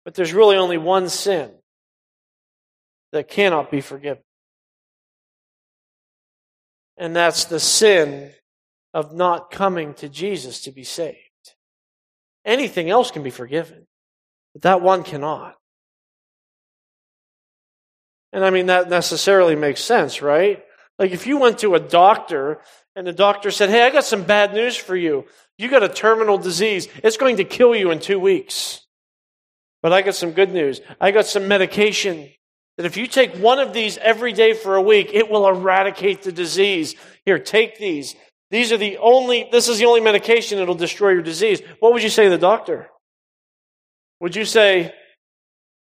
But 0.03 0.15
there's 0.15 0.33
really 0.33 0.55
only 0.55 0.77
one 0.77 1.09
sin 1.09 1.51
that 3.11 3.27
cannot 3.27 3.69
be 3.69 3.81
forgiven. 3.81 4.23
And 6.97 7.15
that's 7.15 7.45
the 7.45 7.59
sin 7.59 8.33
of 8.93 9.13
not 9.13 9.51
coming 9.51 9.93
to 9.95 10.09
Jesus 10.09 10.61
to 10.61 10.71
be 10.71 10.83
saved. 10.83 11.26
Anything 12.47 12.89
else 12.89 13.11
can 13.11 13.21
be 13.21 13.29
forgiven, 13.29 13.85
but 14.53 14.63
that 14.63 14.81
one 14.81 15.03
cannot. 15.03 15.55
And 18.31 18.45
I 18.45 18.49
mean, 18.49 18.67
that 18.67 18.89
necessarily 18.89 19.55
makes 19.55 19.81
sense, 19.83 20.21
right? 20.21 20.63
Like 20.97 21.11
if 21.11 21.27
you 21.27 21.37
went 21.37 21.59
to 21.59 21.75
a 21.75 21.79
doctor 21.79 22.61
and 22.95 23.05
the 23.05 23.13
doctor 23.13 23.51
said, 23.51 23.69
Hey, 23.69 23.83
I 23.83 23.89
got 23.89 24.05
some 24.05 24.23
bad 24.23 24.53
news 24.53 24.77
for 24.77 24.95
you. 24.95 25.25
You 25.57 25.69
got 25.69 25.83
a 25.83 25.89
terminal 25.89 26.37
disease. 26.37 26.87
It's 27.03 27.17
going 27.17 27.37
to 27.37 27.43
kill 27.43 27.75
you 27.75 27.91
in 27.91 27.99
two 27.99 28.19
weeks. 28.19 28.85
But 29.83 29.91
I 29.91 30.01
got 30.01 30.15
some 30.15 30.31
good 30.31 30.51
news. 30.51 30.81
I 30.99 31.11
got 31.11 31.25
some 31.25 31.47
medication 31.47 32.29
that 32.77 32.85
if 32.85 32.95
you 32.95 33.07
take 33.07 33.35
one 33.35 33.59
of 33.59 33.73
these 33.73 33.97
every 33.97 34.33
day 34.33 34.53
for 34.53 34.75
a 34.75 34.81
week, 34.81 35.09
it 35.13 35.29
will 35.29 35.47
eradicate 35.47 36.21
the 36.21 36.31
disease. 36.31 36.95
Here, 37.25 37.39
take 37.39 37.77
these. 37.77 38.15
These 38.49 38.71
are 38.71 38.77
the 38.77 38.97
only, 38.97 39.49
this 39.51 39.67
is 39.67 39.79
the 39.79 39.85
only 39.85 40.01
medication 40.01 40.57
that'll 40.57 40.75
destroy 40.75 41.11
your 41.11 41.21
disease. 41.21 41.61
What 41.79 41.93
would 41.93 42.03
you 42.03 42.09
say 42.09 42.25
to 42.25 42.29
the 42.29 42.37
doctor? 42.37 42.87
Would 44.21 44.35
you 44.35 44.45
say, 44.45 44.93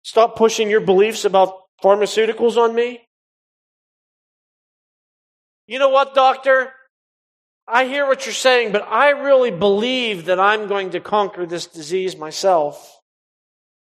stop 0.03 0.37
pushing 0.37 0.71
your 0.71 0.81
beliefs 0.81 1.25
about 1.25 1.55
pharmaceuticals 1.83 2.57
on 2.57 2.75
me? 2.75 3.07
You 5.67 5.79
know 5.79 5.91
what, 5.91 6.15
doctor? 6.15 6.73
I 7.67 7.87
hear 7.87 8.07
what 8.07 8.27
you're 8.27 8.35
saying, 8.35 8.73
but 8.73 8.83
I 8.83 9.11
really 9.11 9.51
believe 9.51 10.27
that 10.27 10.39
I'm 10.39 10.67
going 10.69 10.91
to 10.91 11.01
conquer 11.01 11.47
this 11.47 11.67
disease 11.67 12.17
myself 12.17 12.99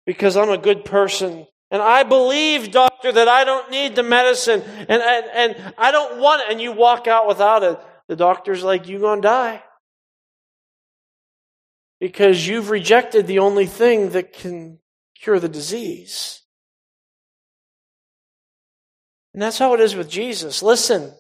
because 0.06 0.36
I'm 0.36 0.50
a 0.50 0.58
good 0.58 0.84
person 0.84 1.46
and 1.70 1.82
I 1.82 2.04
believe, 2.04 2.72
doctor, 2.72 3.13
that 3.13 3.30
I 3.30 3.46
don't 3.46 3.72
need 3.72 3.96
the 3.96 4.04
medicine 4.04 4.62
and, 4.62 5.01
and, 5.01 5.25
and 5.34 5.74
I 5.78 5.92
don't 5.92 6.20
want 6.20 6.42
it. 6.42 6.51
And 6.51 6.60
you 6.60 6.74
walk 6.74 7.08
out 7.08 7.28
without 7.28 7.63
it. 7.63 7.80
The 8.12 8.18
doctor's 8.18 8.62
like, 8.62 8.89
you're 8.89 9.00
going 9.00 9.22
to 9.22 9.27
die. 9.30 9.63
Because 12.01 12.46
you've 12.46 12.70
rejected 12.70 13.25
the 13.25 13.39
only 13.39 13.65
thing 13.65 14.10
that 14.10 14.34
can 14.34 14.80
cure 15.15 15.39
the 15.39 15.48
disease. 15.48 16.41
And 19.34 19.41
that's 19.41 19.58
how 19.58 19.74
it 19.75 19.80
is 19.80 19.96
with 19.96 20.10
Jesus. 20.10 20.62
Listen, 20.62 21.13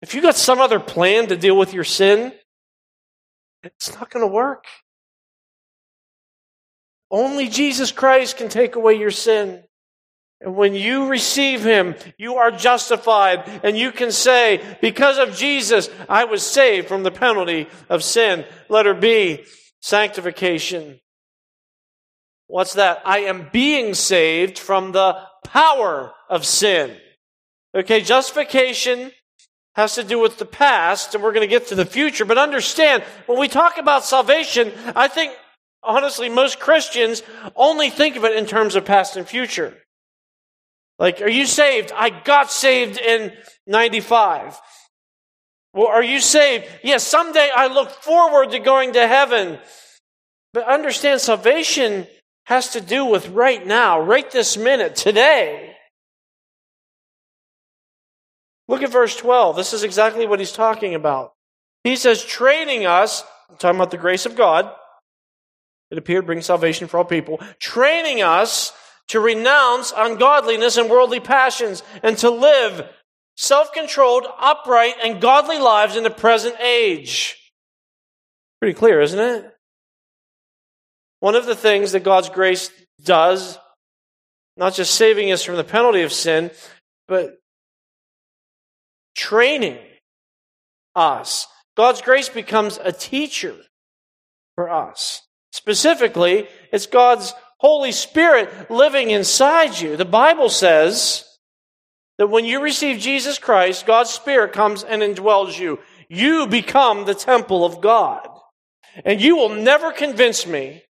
if 0.00 0.14
you've 0.14 0.22
got 0.22 0.36
some 0.36 0.60
other 0.60 0.78
plan 0.78 1.26
to 1.30 1.36
deal 1.36 1.58
with 1.58 1.74
your 1.74 1.82
sin, 1.82 2.32
it's 3.64 3.92
not 3.92 4.08
going 4.08 4.24
to 4.24 4.32
work. 4.32 4.66
Only 7.10 7.48
Jesus 7.48 7.90
Christ 7.90 8.36
can 8.36 8.48
take 8.48 8.76
away 8.76 8.94
your 8.94 9.10
sin. 9.10 9.64
And 10.40 10.54
when 10.54 10.74
you 10.74 11.06
receive 11.06 11.64
Him, 11.64 11.96
you 12.16 12.36
are 12.36 12.50
justified 12.50 13.60
and 13.64 13.76
you 13.76 13.90
can 13.90 14.12
say, 14.12 14.62
because 14.80 15.18
of 15.18 15.36
Jesus, 15.36 15.90
I 16.08 16.24
was 16.24 16.42
saved 16.44 16.86
from 16.86 17.02
the 17.02 17.10
penalty 17.10 17.66
of 17.88 18.04
sin. 18.04 18.44
Letter 18.68 18.94
B, 18.94 19.44
sanctification. 19.80 21.00
What's 22.46 22.74
that? 22.74 23.02
I 23.04 23.20
am 23.20 23.48
being 23.52 23.94
saved 23.94 24.58
from 24.58 24.92
the 24.92 25.20
power 25.44 26.12
of 26.30 26.46
sin. 26.46 26.96
Okay, 27.74 28.00
justification 28.00 29.12
has 29.74 29.94
to 29.96 30.04
do 30.04 30.18
with 30.18 30.38
the 30.38 30.46
past, 30.46 31.14
and 31.14 31.22
we're 31.22 31.32
going 31.32 31.46
to 31.46 31.50
get 31.50 31.68
to 31.68 31.74
the 31.74 31.84
future. 31.84 32.24
But 32.24 32.38
understand, 32.38 33.02
when 33.26 33.38
we 33.38 33.48
talk 33.48 33.76
about 33.76 34.04
salvation, 34.04 34.72
I 34.96 35.08
think 35.08 35.32
honestly, 35.82 36.28
most 36.28 36.58
Christians 36.58 37.22
only 37.54 37.90
think 37.90 38.16
of 38.16 38.24
it 38.24 38.36
in 38.36 38.46
terms 38.46 38.74
of 38.76 38.84
past 38.84 39.16
and 39.16 39.28
future. 39.28 39.76
Like, 40.98 41.22
are 41.22 41.28
you 41.28 41.46
saved? 41.46 41.92
I 41.94 42.10
got 42.10 42.50
saved 42.50 42.98
in 42.98 43.32
95. 43.66 44.60
Well, 45.72 45.86
are 45.86 46.02
you 46.02 46.20
saved? 46.20 46.66
Yes, 46.82 47.06
someday 47.06 47.50
I 47.54 47.68
look 47.68 47.90
forward 47.90 48.50
to 48.50 48.58
going 48.58 48.94
to 48.94 49.06
heaven. 49.06 49.58
But 50.52 50.66
understand 50.66 51.20
salvation 51.20 52.06
has 52.44 52.72
to 52.72 52.80
do 52.80 53.04
with 53.04 53.28
right 53.28 53.64
now, 53.64 54.00
right 54.00 54.28
this 54.30 54.56
minute, 54.56 54.96
today. 54.96 55.76
Look 58.66 58.82
at 58.82 58.90
verse 58.90 59.16
12. 59.16 59.56
This 59.56 59.72
is 59.72 59.84
exactly 59.84 60.26
what 60.26 60.40
he's 60.40 60.52
talking 60.52 60.94
about. 60.94 61.32
He 61.84 61.96
says, 61.96 62.24
training 62.24 62.86
us, 62.86 63.22
talking 63.58 63.78
about 63.78 63.90
the 63.90 63.98
grace 63.98 64.26
of 64.26 64.34
God, 64.34 64.70
it 65.90 65.98
appeared 65.98 66.26
bring 66.26 66.42
salvation 66.42 66.88
for 66.88 66.98
all 66.98 67.04
people, 67.04 67.40
training 67.60 68.22
us 68.22 68.72
to 69.08 69.20
renounce 69.20 69.92
ungodliness 69.96 70.76
and 70.76 70.90
worldly 70.90 71.20
passions 71.20 71.82
and 72.02 72.16
to 72.18 72.30
live 72.30 72.88
self 73.36 73.72
controlled, 73.72 74.26
upright, 74.38 74.94
and 75.02 75.20
godly 75.20 75.58
lives 75.58 75.96
in 75.96 76.02
the 76.02 76.10
present 76.10 76.56
age. 76.60 77.36
Pretty 78.60 78.74
clear, 78.74 79.00
isn't 79.00 79.18
it? 79.18 79.54
One 81.20 81.34
of 81.34 81.46
the 81.46 81.56
things 81.56 81.92
that 81.92 82.04
God's 82.04 82.28
grace 82.28 82.70
does, 83.02 83.58
not 84.56 84.74
just 84.74 84.94
saving 84.94 85.32
us 85.32 85.42
from 85.42 85.56
the 85.56 85.64
penalty 85.64 86.02
of 86.02 86.12
sin, 86.12 86.50
but 87.06 87.38
training 89.16 89.78
us. 90.94 91.46
God's 91.76 92.02
grace 92.02 92.28
becomes 92.28 92.78
a 92.82 92.92
teacher 92.92 93.54
for 94.54 94.68
us. 94.68 95.22
Specifically, 95.52 96.48
it's 96.72 96.86
God's 96.86 97.34
Holy 97.58 97.92
Spirit 97.92 98.70
living 98.70 99.10
inside 99.10 99.78
you. 99.78 99.96
The 99.96 100.04
Bible 100.04 100.48
says 100.48 101.24
that 102.18 102.28
when 102.28 102.44
you 102.44 102.60
receive 102.60 103.00
Jesus 103.00 103.38
Christ, 103.38 103.86
God's 103.86 104.10
Spirit 104.10 104.52
comes 104.52 104.84
and 104.84 105.02
indwells 105.02 105.58
you. 105.58 105.78
You 106.08 106.46
become 106.46 107.04
the 107.04 107.14
temple 107.14 107.64
of 107.64 107.80
God. 107.80 108.28
And 109.04 109.20
you 109.20 109.36
will 109.36 109.50
never 109.50 109.92
convince 109.92 110.46
me 110.46 110.82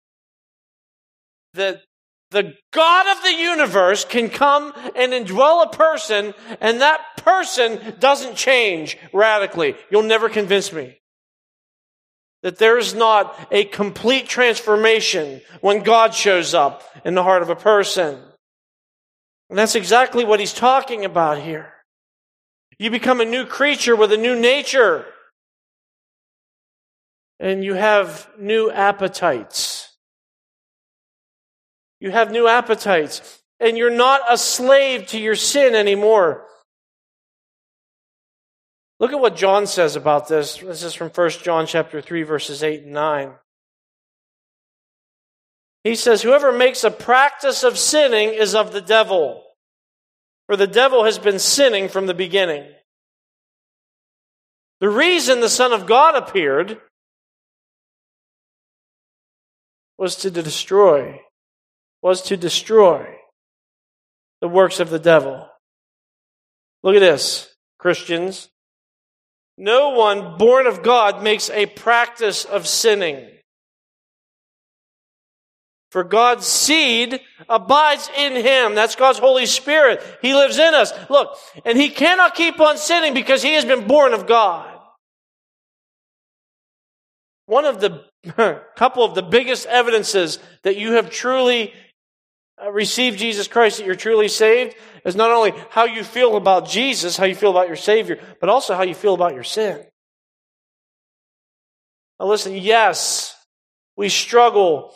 that 1.54 1.82
the 2.30 2.54
God 2.72 3.16
of 3.16 3.22
the 3.22 3.34
universe 3.34 4.04
can 4.04 4.28
come 4.28 4.72
and 4.94 5.12
indwell 5.12 5.64
a 5.64 5.70
person 5.70 6.34
and 6.60 6.80
that 6.80 7.00
person 7.18 7.94
doesn't 7.98 8.36
change 8.36 8.98
radically. 9.12 9.76
You'll 9.90 10.02
never 10.02 10.28
convince 10.28 10.72
me 10.72 10.98
that 12.42 12.58
there's 12.58 12.94
not 12.94 13.36
a 13.50 13.64
complete 13.64 14.28
transformation 14.28 15.40
when 15.60 15.82
God 15.82 16.14
shows 16.14 16.54
up 16.54 16.82
in 17.04 17.14
the 17.14 17.22
heart 17.22 17.42
of 17.42 17.50
a 17.50 17.56
person. 17.56 18.18
And 19.48 19.58
that's 19.58 19.74
exactly 19.74 20.24
what 20.24 20.40
he's 20.40 20.52
talking 20.52 21.04
about 21.04 21.38
here. 21.38 21.72
You 22.78 22.90
become 22.90 23.20
a 23.20 23.24
new 23.24 23.46
creature 23.46 23.96
with 23.96 24.12
a 24.12 24.16
new 24.16 24.38
nature. 24.38 25.06
And 27.38 27.64
you 27.64 27.74
have 27.74 28.28
new 28.38 28.70
appetites. 28.70 29.96
You 32.00 32.10
have 32.10 32.30
new 32.30 32.46
appetites. 32.46 33.42
And 33.60 33.78
you're 33.78 33.90
not 33.90 34.20
a 34.28 34.36
slave 34.36 35.06
to 35.08 35.18
your 35.18 35.36
sin 35.36 35.74
anymore. 35.74 36.44
Look 38.98 39.12
at 39.12 39.20
what 39.20 39.36
John 39.36 39.66
says 39.66 39.94
about 39.94 40.28
this. 40.28 40.56
This 40.56 40.82
is 40.82 40.94
from 40.94 41.10
1 41.10 41.30
John 41.42 41.66
chapter 41.66 42.00
3 42.00 42.22
verses 42.22 42.62
8 42.62 42.84
and 42.84 42.92
9. 42.92 43.32
He 45.84 45.94
says, 45.94 46.22
Whoever 46.22 46.50
makes 46.50 46.82
a 46.82 46.90
practice 46.90 47.62
of 47.62 47.78
sinning 47.78 48.30
is 48.30 48.54
of 48.54 48.72
the 48.72 48.80
devil, 48.80 49.44
for 50.46 50.56
the 50.56 50.66
devil 50.66 51.04
has 51.04 51.18
been 51.18 51.38
sinning 51.38 51.88
from 51.88 52.06
the 52.06 52.14
beginning. 52.14 52.64
The 54.80 54.88
reason 54.88 55.40
the 55.40 55.48
Son 55.48 55.72
of 55.72 55.86
God 55.86 56.16
appeared 56.16 56.80
was 59.96 60.16
to 60.16 60.30
destroy, 60.30 61.20
was 62.02 62.20
to 62.22 62.36
destroy 62.36 63.06
the 64.40 64.48
works 64.48 64.80
of 64.80 64.90
the 64.90 64.98
devil. 64.98 65.48
Look 66.82 66.96
at 66.96 67.00
this, 67.00 67.54
Christians. 67.78 68.48
No 69.58 69.90
one 69.90 70.36
born 70.36 70.66
of 70.66 70.82
God 70.82 71.22
makes 71.22 71.48
a 71.50 71.66
practice 71.66 72.44
of 72.44 72.66
sinning. 72.66 73.30
For 75.90 76.04
God's 76.04 76.46
seed 76.46 77.20
abides 77.48 78.10
in 78.18 78.32
him. 78.34 78.74
That's 78.74 78.96
God's 78.96 79.18
Holy 79.18 79.46
Spirit. 79.46 80.02
He 80.20 80.34
lives 80.34 80.58
in 80.58 80.74
us. 80.74 80.92
Look, 81.08 81.36
and 81.64 81.78
he 81.78 81.88
cannot 81.88 82.34
keep 82.34 82.60
on 82.60 82.76
sinning 82.76 83.14
because 83.14 83.42
he 83.42 83.54
has 83.54 83.64
been 83.64 83.86
born 83.86 84.12
of 84.12 84.26
God. 84.26 84.78
One 87.46 87.64
of 87.64 87.80
the 87.80 88.04
couple 88.76 89.04
of 89.04 89.14
the 89.14 89.22
biggest 89.22 89.66
evidences 89.66 90.38
that 90.64 90.76
you 90.76 90.92
have 90.94 91.10
truly 91.10 91.72
uh, 92.62 92.70
received 92.70 93.18
Jesus 93.18 93.48
Christ, 93.48 93.78
that 93.78 93.86
you're 93.86 93.94
truly 93.94 94.28
saved, 94.28 94.74
is 95.06 95.14
not 95.14 95.30
only 95.30 95.54
how 95.70 95.84
you 95.84 96.02
feel 96.02 96.36
about 96.36 96.68
Jesus, 96.68 97.16
how 97.16 97.24
you 97.24 97.36
feel 97.36 97.52
about 97.52 97.68
your 97.68 97.76
Savior, 97.76 98.18
but 98.40 98.48
also 98.48 98.74
how 98.74 98.82
you 98.82 98.94
feel 98.94 99.14
about 99.14 99.34
your 99.34 99.44
sin. 99.44 99.86
Now, 102.18 102.26
listen, 102.26 102.54
yes, 102.54 103.36
we 103.96 104.08
struggle 104.08 104.92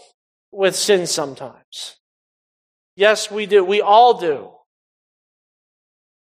with 0.50 0.74
sin 0.74 1.06
sometimes. 1.06 1.96
Yes, 2.96 3.30
we 3.30 3.46
do. 3.46 3.64
We 3.64 3.80
all 3.80 4.18
do. 4.20 4.50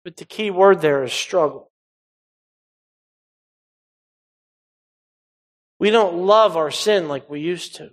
But 0.06 0.16
the 0.16 0.26
key 0.26 0.52
word 0.52 0.82
there 0.82 1.04
is 1.04 1.12
struggle. 1.12 1.70
We 5.80 5.90
don't 5.90 6.26
love 6.26 6.56
our 6.56 6.72
sin 6.72 7.10
like 7.10 7.30
we 7.30 7.42
used 7.42 7.76
to. 7.76 7.90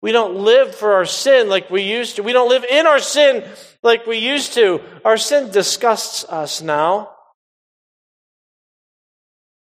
We 0.00 0.12
don't 0.12 0.36
live 0.36 0.74
for 0.74 0.94
our 0.94 1.04
sin 1.04 1.48
like 1.48 1.70
we 1.70 1.82
used 1.82 2.16
to. 2.16 2.22
We 2.22 2.32
don't 2.32 2.48
live 2.48 2.64
in 2.64 2.86
our 2.86 3.00
sin 3.00 3.44
like 3.82 4.06
we 4.06 4.18
used 4.18 4.54
to. 4.54 4.80
Our 5.04 5.16
sin 5.16 5.50
disgusts 5.50 6.24
us 6.24 6.62
now. 6.62 7.10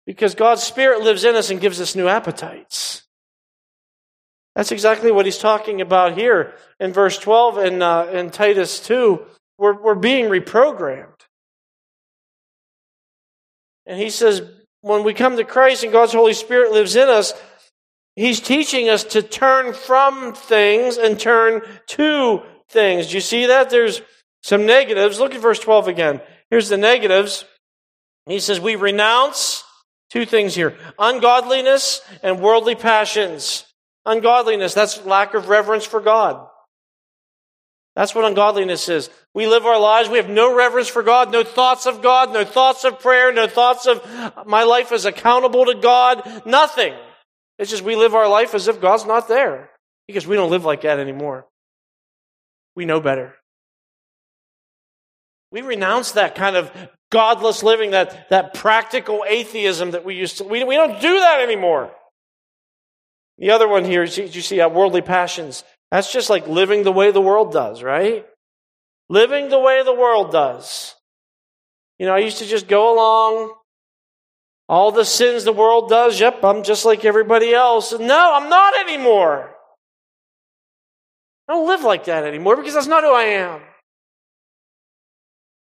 Because 0.05 0.35
God's 0.35 0.63
Spirit 0.63 1.01
lives 1.01 1.25
in 1.25 1.35
us 1.35 1.49
and 1.49 1.59
gives 1.59 1.81
us 1.81 1.95
new 1.95 2.07
appetites. 2.07 3.03
That's 4.55 4.71
exactly 4.71 5.11
what 5.11 5.25
he's 5.25 5.37
talking 5.37 5.81
about 5.81 6.17
here 6.17 6.53
in 6.79 6.91
verse 6.91 7.17
12 7.17 7.57
and 7.57 7.83
uh, 7.83 8.07
in 8.11 8.29
Titus 8.29 8.79
2. 8.81 9.25
We're, 9.57 9.81
we're 9.81 9.95
being 9.95 10.25
reprogrammed. 10.25 11.07
And 13.85 13.99
he 13.99 14.09
says, 14.09 14.41
when 14.81 15.03
we 15.03 15.13
come 15.13 15.37
to 15.37 15.43
Christ 15.43 15.83
and 15.83 15.91
God's 15.91 16.13
Holy 16.13 16.33
Spirit 16.33 16.71
lives 16.71 16.95
in 16.95 17.07
us, 17.07 17.33
He's 18.15 18.39
teaching 18.39 18.89
us 18.89 19.03
to 19.05 19.21
turn 19.21 19.73
from 19.73 20.33
things 20.33 20.97
and 20.97 21.19
turn 21.19 21.61
to 21.87 22.41
things. 22.69 23.07
Do 23.07 23.15
you 23.15 23.21
see 23.21 23.45
that? 23.47 23.69
There's 23.69 24.01
some 24.43 24.65
negatives. 24.65 25.19
Look 25.19 25.33
at 25.33 25.41
verse 25.41 25.59
12 25.59 25.87
again. 25.87 26.21
Here's 26.49 26.69
the 26.69 26.77
negatives. 26.77 27.45
He 28.25 28.39
says, 28.39 28.59
We 28.59 28.75
renounce 28.75 29.63
two 30.09 30.25
things 30.25 30.55
here 30.55 30.77
ungodliness 30.99 32.01
and 32.21 32.41
worldly 32.41 32.75
passions. 32.75 33.65
Ungodliness, 34.05 34.73
that's 34.73 35.05
lack 35.05 35.33
of 35.35 35.47
reverence 35.47 35.85
for 35.85 36.01
God. 36.01 36.47
That's 37.95 38.15
what 38.15 38.25
ungodliness 38.25 38.89
is. 38.89 39.09
We 39.33 39.47
live 39.47 39.65
our 39.65 39.79
lives, 39.79 40.09
we 40.09 40.17
have 40.17 40.29
no 40.29 40.55
reverence 40.55 40.87
for 40.87 41.03
God, 41.03 41.31
no 41.31 41.43
thoughts 41.43 41.85
of 41.85 42.01
God, 42.01 42.33
no 42.33 42.43
thoughts 42.43 42.83
of 42.83 42.99
prayer, 42.99 43.31
no 43.31 43.47
thoughts 43.47 43.85
of 43.85 44.47
my 44.47 44.63
life 44.63 44.91
is 44.91 45.05
accountable 45.05 45.65
to 45.65 45.75
God, 45.75 46.43
nothing. 46.45 46.93
It's 47.61 47.69
just 47.69 47.83
we 47.83 47.95
live 47.95 48.15
our 48.15 48.27
life 48.27 48.55
as 48.55 48.67
if 48.67 48.81
God's 48.81 49.05
not 49.05 49.27
there 49.27 49.69
because 50.07 50.25
we 50.25 50.35
don't 50.35 50.49
live 50.49 50.65
like 50.65 50.81
that 50.81 50.97
anymore. 50.97 51.45
We 52.75 52.85
know 52.85 52.99
better. 52.99 53.35
We 55.51 55.61
renounce 55.61 56.13
that 56.13 56.33
kind 56.33 56.55
of 56.55 56.71
godless 57.11 57.61
living, 57.61 57.91
that, 57.91 58.29
that 58.29 58.55
practical 58.55 59.23
atheism 59.27 59.91
that 59.91 60.03
we 60.03 60.15
used 60.15 60.39
to. 60.39 60.43
We, 60.43 60.63
we 60.63 60.73
don't 60.75 60.99
do 60.99 61.19
that 61.19 61.41
anymore. 61.41 61.91
The 63.37 63.51
other 63.51 63.67
one 63.67 63.85
here, 63.85 64.05
you, 64.05 64.23
you 64.23 64.41
see, 64.41 64.59
uh, 64.59 64.67
worldly 64.67 65.01
passions. 65.01 65.63
That's 65.91 66.11
just 66.11 66.31
like 66.31 66.47
living 66.47 66.81
the 66.81 66.91
way 66.91 67.11
the 67.11 67.21
world 67.21 67.53
does, 67.53 67.83
right? 67.83 68.25
Living 69.07 69.49
the 69.49 69.59
way 69.59 69.83
the 69.83 69.93
world 69.93 70.31
does. 70.31 70.95
You 71.99 72.07
know, 72.07 72.15
I 72.15 72.19
used 72.19 72.39
to 72.39 72.45
just 72.47 72.67
go 72.67 72.91
along, 72.95 73.53
all 74.71 74.93
the 74.93 75.03
sins 75.03 75.43
the 75.43 75.51
world 75.51 75.89
does, 75.89 76.17
yep, 76.17 76.45
I'm 76.45 76.63
just 76.63 76.85
like 76.85 77.03
everybody 77.03 77.53
else. 77.53 77.91
No, 77.91 78.33
I'm 78.33 78.49
not 78.49 78.79
anymore. 78.79 79.53
I 81.49 81.53
don't 81.53 81.67
live 81.67 81.81
like 81.81 82.05
that 82.05 82.23
anymore 82.23 82.55
because 82.55 82.73
that's 82.73 82.87
not 82.87 83.03
who 83.03 83.13
I 83.13 83.23
am. 83.23 83.59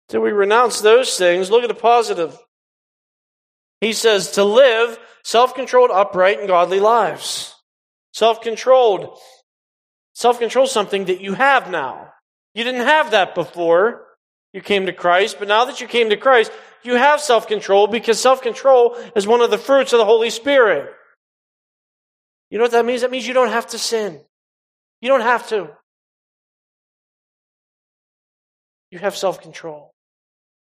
So 0.10 0.22
we 0.22 0.32
renounce 0.32 0.82
those 0.82 1.18
things. 1.18 1.50
Look 1.50 1.64
at 1.64 1.68
the 1.68 1.74
positive. 1.74 2.38
He 3.80 3.92
says 3.94 4.34
to 4.34 4.44
live 4.44 5.00
self 5.24 5.56
controlled, 5.56 5.90
upright, 5.90 6.38
and 6.38 6.48
godly 6.48 6.80
lives. 6.80 7.56
Self 8.14 8.42
controlled. 8.42 9.18
Self 10.14 10.38
control 10.38 10.68
something 10.68 11.06
that 11.06 11.22
you 11.22 11.34
have 11.34 11.72
now. 11.72 12.10
You 12.54 12.64
didn't 12.64 12.86
have 12.86 13.12
that 13.12 13.34
before 13.34 14.06
you 14.54 14.62
came 14.62 14.86
to 14.86 14.94
Christ, 14.94 15.38
but 15.40 15.48
now 15.48 15.66
that 15.66 15.82
you 15.82 15.88
came 15.88 16.12
to 16.12 16.18
Christ, 16.18 16.52
you 16.84 16.96
have 16.96 17.22
self 17.22 17.48
control 17.48 17.88
because 17.88 18.20
self 18.20 18.42
control 18.42 18.96
is 19.16 19.28
one 19.28 19.42
of 19.42 19.52
the 19.52 19.58
fruits 19.58 19.94
of 19.94 20.00
the 20.00 20.06
Holy 20.06 20.30
Spirit. 20.30 20.90
You 22.50 22.58
know 22.58 22.66
what 22.66 22.72
that 22.72 22.86
means? 22.86 23.02
That 23.02 23.12
means 23.12 23.28
you 23.28 23.34
don't 23.34 23.50
have 23.50 23.68
to 23.68 23.80
sin. 23.80 24.20
You 25.00 25.10
don't 25.10 25.22
have 25.22 25.48
to. 25.50 25.70
You 28.92 29.00
have 29.00 29.16
self 29.16 29.42
control. 29.42 29.94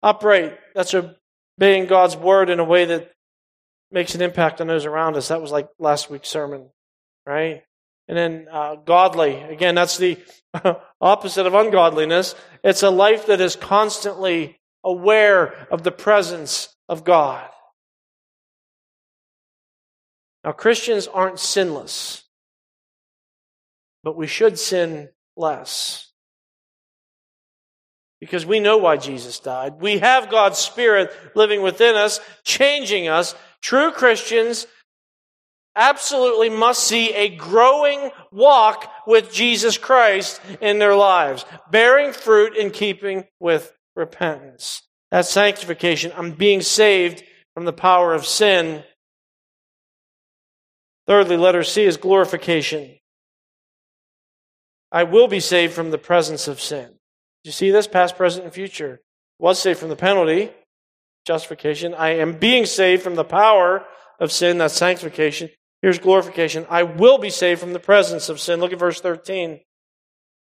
Upright, 0.02 0.58
that's 0.74 0.94
obeying 0.94 1.86
God's 1.86 2.16
word 2.16 2.50
in 2.50 2.58
a 2.58 2.64
way 2.64 2.86
that 2.86 3.10
makes 3.90 4.14
an 4.14 4.22
impact 4.22 4.60
on 4.60 4.66
those 4.66 4.86
around 4.86 5.16
us. 5.16 5.28
That 5.28 5.40
was 5.40 5.52
like 5.52 5.68
last 5.78 6.10
week's 6.10 6.28
sermon, 6.28 6.68
right? 7.26 7.62
And 8.08 8.18
then 8.18 8.46
uh, 8.50 8.76
godly, 8.76 9.40
again, 9.40 9.74
that's 9.74 9.96
the 9.96 10.18
opposite 11.00 11.46
of 11.46 11.54
ungodliness. 11.54 12.34
It's 12.62 12.82
a 12.82 12.90
life 12.90 13.26
that 13.26 13.40
is 13.40 13.56
constantly 13.56 14.58
aware 14.84 15.66
of 15.70 15.82
the 15.82 15.90
presence 15.90 16.68
of 16.88 17.04
God. 17.04 17.48
Now, 20.44 20.52
Christians 20.52 21.06
aren't 21.06 21.40
sinless, 21.40 22.24
but 24.02 24.16
we 24.16 24.26
should 24.26 24.58
sin 24.58 25.08
less. 25.36 26.10
Because 28.20 28.46
we 28.46 28.60
know 28.60 28.78
why 28.78 28.96
Jesus 28.96 29.38
died. 29.38 29.80
We 29.80 29.98
have 29.98 30.30
God's 30.30 30.58
Spirit 30.58 31.10
living 31.34 31.62
within 31.62 31.94
us, 31.94 32.20
changing 32.44 33.08
us. 33.08 33.34
True 33.60 33.90
Christians 33.90 34.66
absolutely 35.76 36.50
must 36.50 36.84
see 36.84 37.12
a 37.12 37.34
growing 37.34 38.10
walk 38.30 38.90
with 39.06 39.32
Jesus 39.32 39.76
Christ 39.76 40.40
in 40.60 40.78
their 40.78 40.94
lives, 40.94 41.44
bearing 41.70 42.12
fruit 42.12 42.56
in 42.56 42.70
keeping 42.70 43.24
with 43.40 43.72
repentance. 43.96 44.82
That's 45.10 45.30
sanctification. 45.30 46.12
I'm 46.16 46.32
being 46.32 46.60
saved 46.60 47.22
from 47.54 47.64
the 47.64 47.72
power 47.72 48.14
of 48.14 48.26
sin. 48.26 48.84
Thirdly, 51.06 51.36
letter 51.36 51.62
C 51.62 51.84
is 51.84 51.96
glorification. 51.96 52.96
I 54.90 55.04
will 55.04 55.28
be 55.28 55.40
saved 55.40 55.72
from 55.72 55.90
the 55.90 55.98
presence 55.98 56.48
of 56.48 56.60
sin. 56.60 56.94
You 57.44 57.52
see 57.52 57.70
this? 57.70 57.86
Past, 57.86 58.16
present, 58.16 58.44
and 58.44 58.54
future. 58.54 59.00
Was 59.38 59.58
saved 59.58 59.80
from 59.80 59.88
the 59.88 59.96
penalty, 59.96 60.50
justification. 61.26 61.94
I 61.94 62.10
am 62.10 62.38
being 62.38 62.66
saved 62.66 63.02
from 63.02 63.16
the 63.16 63.24
power 63.24 63.84
of 64.20 64.32
sin, 64.32 64.58
that's 64.58 64.74
sanctification. 64.74 65.50
Here's 65.82 65.98
glorification. 65.98 66.66
I 66.70 66.84
will 66.84 67.18
be 67.18 67.30
saved 67.30 67.60
from 67.60 67.72
the 67.72 67.80
presence 67.80 68.28
of 68.28 68.40
sin. 68.40 68.60
Look 68.60 68.72
at 68.72 68.78
verse 68.78 69.00
13, 69.00 69.60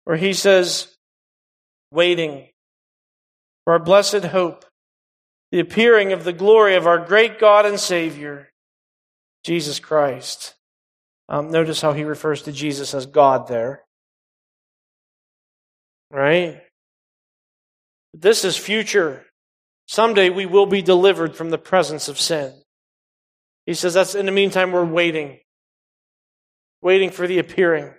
where 0.04 0.18
he 0.18 0.34
says, 0.34 0.96
waiting 1.92 2.50
for 3.64 3.74
our 3.74 3.80
blessed 3.80 4.26
hope, 4.26 4.66
the 5.52 5.60
appearing 5.60 6.12
of 6.12 6.24
the 6.24 6.34
glory 6.34 6.76
of 6.76 6.88
our 6.88 7.04
great 7.06 7.40
God 7.40 7.66
and 7.66 7.80
Savior, 7.80 8.50
Jesus 9.44 9.80
Christ. 9.80 10.56
Um, 11.28 11.52
notice 11.52 11.82
how 11.82 11.94
he 11.94 12.04
refers 12.04 12.42
to 12.44 12.52
Jesus 12.52 12.94
as 12.94 13.06
God 13.06 13.48
there. 13.48 13.84
Right? 16.12 16.62
This 18.14 18.44
is 18.44 18.58
future. 18.58 19.26
Someday 19.88 20.30
we 20.30 20.46
will 20.46 20.66
be 20.66 20.82
delivered 20.82 21.36
from 21.36 21.52
the 21.52 21.58
presence 21.58 22.08
of 22.08 22.20
sin. 22.20 22.54
He 23.66 23.74
says 23.76 23.94
that's 23.94 24.16
in 24.16 24.26
the 24.26 24.32
meantime 24.32 24.72
we're 24.72 24.86
waiting. 24.86 25.40
Waiting 26.82 27.12
for 27.12 27.28
the 27.28 27.40
appearing 27.40 27.94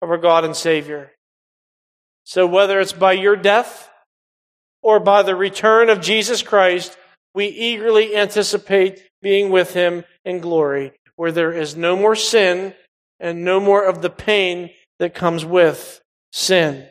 of 0.00 0.10
our 0.10 0.18
God 0.18 0.44
and 0.44 0.54
Savior. 0.54 1.12
So 2.24 2.46
whether 2.46 2.80
it's 2.80 2.92
by 2.92 3.12
your 3.12 3.36
death 3.36 3.90
or 4.82 5.00
by 5.00 5.22
the 5.22 5.36
return 5.36 5.88
of 5.88 6.00
Jesus 6.00 6.42
Christ, 6.42 6.96
we 7.34 7.46
eagerly 7.46 8.16
anticipate 8.16 9.02
being 9.22 9.50
with 9.50 9.74
him 9.74 10.04
in 10.24 10.40
glory, 10.40 10.92
where 11.16 11.32
there 11.32 11.52
is 11.52 11.76
no 11.76 11.96
more 11.96 12.16
sin 12.16 12.74
and 13.20 13.44
no 13.44 13.60
more 13.60 13.84
of 13.84 14.02
the 14.02 14.10
pain 14.10 14.70
that 14.98 15.14
comes 15.14 15.44
with 15.44 16.02
sin. 16.32 16.88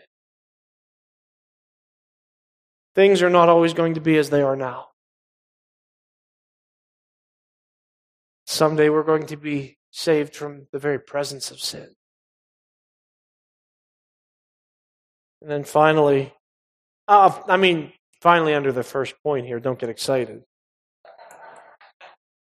Things 2.95 3.21
are 3.21 3.29
not 3.29 3.49
always 3.49 3.73
going 3.73 3.93
to 3.95 4.01
be 4.01 4.17
as 4.17 4.29
they 4.29 4.41
are 4.41 4.55
now. 4.55 4.87
Someday 8.45 8.89
we're 8.89 9.03
going 9.03 9.27
to 9.27 9.37
be 9.37 9.77
saved 9.91 10.35
from 10.35 10.67
the 10.71 10.79
very 10.79 10.99
presence 10.99 11.51
of 11.51 11.59
sin. 11.59 11.95
And 15.41 15.49
then 15.49 15.63
finally, 15.63 16.33
uh, 17.07 17.41
I 17.47 17.57
mean, 17.57 17.91
finally, 18.21 18.53
under 18.53 18.71
the 18.71 18.83
first 18.83 19.15
point 19.23 19.45
here, 19.45 19.59
don't 19.59 19.79
get 19.79 19.89
excited. 19.89 20.43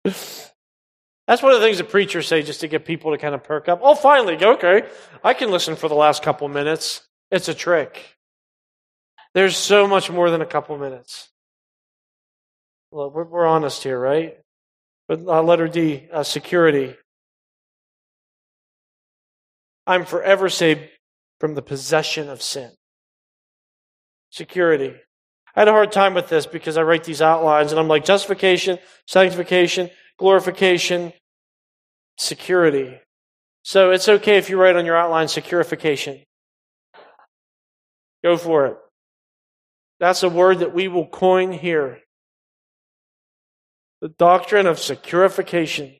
That's 0.03 1.41
one 1.41 1.53
of 1.53 1.59
the 1.61 1.65
things 1.65 1.77
that 1.77 1.89
preachers 1.89 2.27
say 2.27 2.41
just 2.41 2.61
to 2.61 2.67
get 2.67 2.85
people 2.85 3.11
to 3.11 3.17
kind 3.17 3.33
of 3.33 3.43
perk 3.43 3.69
up. 3.69 3.79
Oh, 3.81 3.95
finally, 3.95 4.43
okay, 4.43 4.83
I 5.23 5.33
can 5.33 5.51
listen 5.51 5.75
for 5.75 5.87
the 5.87 5.95
last 5.95 6.23
couple 6.23 6.47
minutes. 6.49 7.07
It's 7.29 7.47
a 7.47 7.53
trick. 7.53 8.17
There's 9.33 9.55
so 9.55 9.87
much 9.87 10.11
more 10.11 10.29
than 10.29 10.41
a 10.41 10.45
couple 10.45 10.77
minutes. 10.77 11.29
Well, 12.91 13.09
we're, 13.09 13.23
we're 13.23 13.45
honest 13.45 13.83
here, 13.83 13.97
right? 13.97 14.37
But 15.07 15.21
uh, 15.25 15.41
letter 15.41 15.69
D, 15.69 16.07
uh, 16.11 16.23
security. 16.23 16.95
I'm 19.87 20.05
forever 20.05 20.49
saved 20.49 20.81
from 21.39 21.55
the 21.55 21.61
possession 21.61 22.29
of 22.29 22.41
sin. 22.41 22.71
Security. 24.31 24.95
I 25.55 25.59
had 25.59 25.67
a 25.67 25.71
hard 25.71 25.91
time 25.91 26.13
with 26.13 26.29
this 26.29 26.45
because 26.45 26.77
I 26.77 26.83
write 26.83 27.03
these 27.03 27.21
outlines 27.21 27.71
and 27.71 27.79
I'm 27.79 27.89
like 27.89 28.05
justification, 28.05 28.79
sanctification, 29.05 29.89
glorification, 30.17 31.13
security. 32.17 32.99
So 33.63 33.91
it's 33.91 34.07
okay 34.07 34.37
if 34.37 34.49
you 34.49 34.59
write 34.59 34.75
on 34.75 34.85
your 34.85 34.95
outline 34.95 35.27
securification. 35.27 36.23
Go 38.23 38.37
for 38.37 38.67
it. 38.67 38.77
That's 39.99 40.23
a 40.23 40.29
word 40.29 40.59
that 40.59 40.73
we 40.73 40.87
will 40.87 41.07
coin 41.07 41.51
here. 41.51 41.99
The 43.99 44.09
doctrine 44.09 44.65
of 44.65 44.77
securification. 44.77 45.97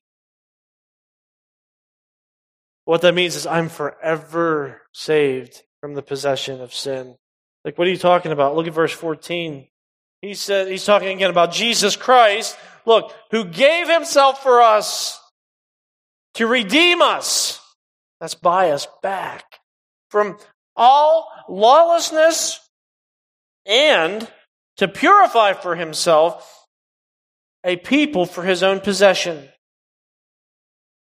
What 2.85 3.01
that 3.01 3.13
means 3.13 3.35
is 3.35 3.45
I'm 3.45 3.69
forever 3.69 4.81
saved 4.91 5.61
from 5.81 5.93
the 5.93 6.01
possession 6.01 6.61
of 6.61 6.73
sin. 6.73 7.15
Like, 7.63 7.77
what 7.77 7.87
are 7.87 7.91
you 7.91 7.97
talking 7.97 8.31
about? 8.31 8.55
Look 8.55 8.67
at 8.67 8.73
verse 8.73 8.91
14. 8.91 9.67
He 10.21 10.33
said, 10.33 10.67
he's 10.67 10.85
talking 10.85 11.09
again 11.09 11.29
about 11.29 11.51
Jesus 11.51 11.95
Christ, 11.95 12.57
look, 12.85 13.13
who 13.31 13.43
gave 13.45 13.89
himself 13.89 14.43
for 14.43 14.61
us 14.61 15.19
to 16.35 16.47
redeem 16.47 17.01
us. 17.01 17.59
That's 18.19 18.35
buy 18.35 18.71
us 18.71 18.87
back 19.01 19.43
from 20.09 20.37
all 20.75 21.27
lawlessness 21.49 22.59
and 23.65 24.27
to 24.77 24.87
purify 24.87 25.53
for 25.53 25.75
himself 25.75 26.67
a 27.63 27.77
people 27.77 28.25
for 28.25 28.43
his 28.43 28.63
own 28.63 28.79
possession 28.79 29.49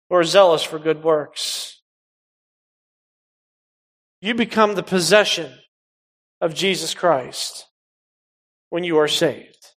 who 0.10 0.16
are 0.16 0.24
zealous 0.24 0.64
for 0.64 0.80
good 0.80 1.04
works. 1.04 1.82
You 4.22 4.34
become 4.34 4.76
the 4.76 4.84
possession 4.84 5.52
of 6.42 6.54
Jesus 6.54 6.94
Christ 6.94 7.66
when 8.70 8.84
you 8.84 8.98
are 8.98 9.08
saved. 9.08 9.74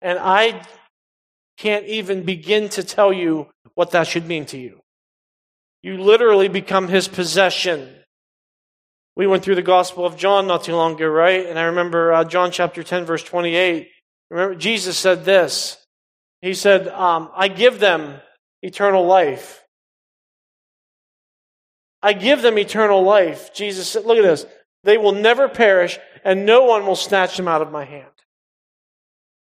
And 0.00 0.18
I 0.18 0.62
can't 1.56 1.86
even 1.86 2.22
begin 2.22 2.68
to 2.70 2.82
tell 2.82 3.12
you 3.12 3.48
what 3.74 3.90
that 3.90 4.06
should 4.06 4.26
mean 4.26 4.46
to 4.46 4.58
you. 4.58 4.80
You 5.82 5.98
literally 5.98 6.48
become 6.48 6.88
his 6.88 7.08
possession. 7.08 7.94
We 9.16 9.26
went 9.26 9.42
through 9.42 9.56
the 9.56 9.62
Gospel 9.62 10.04
of 10.06 10.16
John 10.16 10.46
not 10.46 10.64
too 10.64 10.76
long 10.76 10.94
ago, 10.94 11.08
right? 11.08 11.46
And 11.46 11.58
I 11.58 11.64
remember 11.64 12.12
uh, 12.12 12.24
John 12.24 12.50
chapter 12.52 12.82
10, 12.82 13.04
verse 13.04 13.22
28. 13.22 13.88
Remember, 14.30 14.54
Jesus 14.54 14.96
said 14.96 15.24
this. 15.24 15.76
He 16.40 16.54
said, 16.54 16.88
um, 16.88 17.30
I 17.34 17.48
give 17.48 17.80
them 17.80 18.20
eternal 18.62 19.04
life. 19.04 19.64
I 22.00 22.12
give 22.12 22.42
them 22.42 22.58
eternal 22.58 23.02
life. 23.02 23.52
Jesus 23.52 23.88
said, 23.88 24.04
look 24.04 24.18
at 24.18 24.22
this. 24.22 24.46
They 24.84 24.98
will 24.98 25.12
never 25.12 25.48
perish, 25.48 25.98
and 26.24 26.46
no 26.46 26.64
one 26.64 26.86
will 26.86 26.96
snatch 26.96 27.36
them 27.36 27.48
out 27.48 27.62
of 27.62 27.72
my 27.72 27.84
hand. 27.84 28.06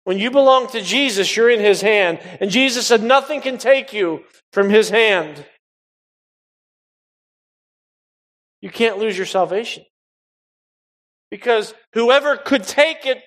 When 0.05 0.19
you 0.19 0.31
belong 0.31 0.69
to 0.69 0.81
Jesus, 0.81 1.37
you're 1.37 1.51
in 1.51 1.61
his 1.61 1.81
hand. 1.81 2.21
And 2.41 2.51
Jesus 2.51 2.87
said, 2.87 3.03
Nothing 3.03 3.41
can 3.41 3.59
take 3.59 3.93
you 3.93 4.23
from 4.53 4.71
his 4.71 4.89
hand. 4.89 5.45
You 8.61 8.71
can't 8.71 8.99
lose 8.99 9.17
your 9.17 9.27
salvation. 9.27 9.85
Because 11.31 11.75
whoever 11.93 12.37
could 12.37 12.63
take 12.63 13.05
it, 13.05 13.19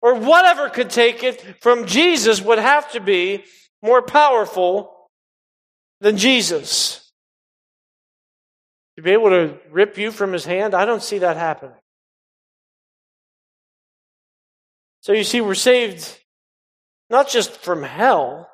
or 0.00 0.14
whatever 0.14 0.68
could 0.68 0.90
take 0.90 1.24
it 1.24 1.60
from 1.60 1.86
Jesus, 1.86 2.40
would 2.40 2.58
have 2.58 2.92
to 2.92 3.00
be 3.00 3.44
more 3.82 4.02
powerful 4.02 5.10
than 6.00 6.16
Jesus. 6.16 7.05
To 8.96 9.02
be 9.02 9.10
able 9.10 9.30
to 9.30 9.58
rip 9.70 9.98
you 9.98 10.10
from 10.10 10.32
his 10.32 10.44
hand, 10.44 10.74
I 10.74 10.86
don't 10.86 11.02
see 11.02 11.18
that 11.18 11.36
happening. 11.36 11.76
So 15.00 15.12
you 15.12 15.22
see, 15.22 15.40
we're 15.40 15.54
saved 15.54 16.18
not 17.10 17.28
just 17.28 17.58
from 17.58 17.82
hell, 17.82 18.50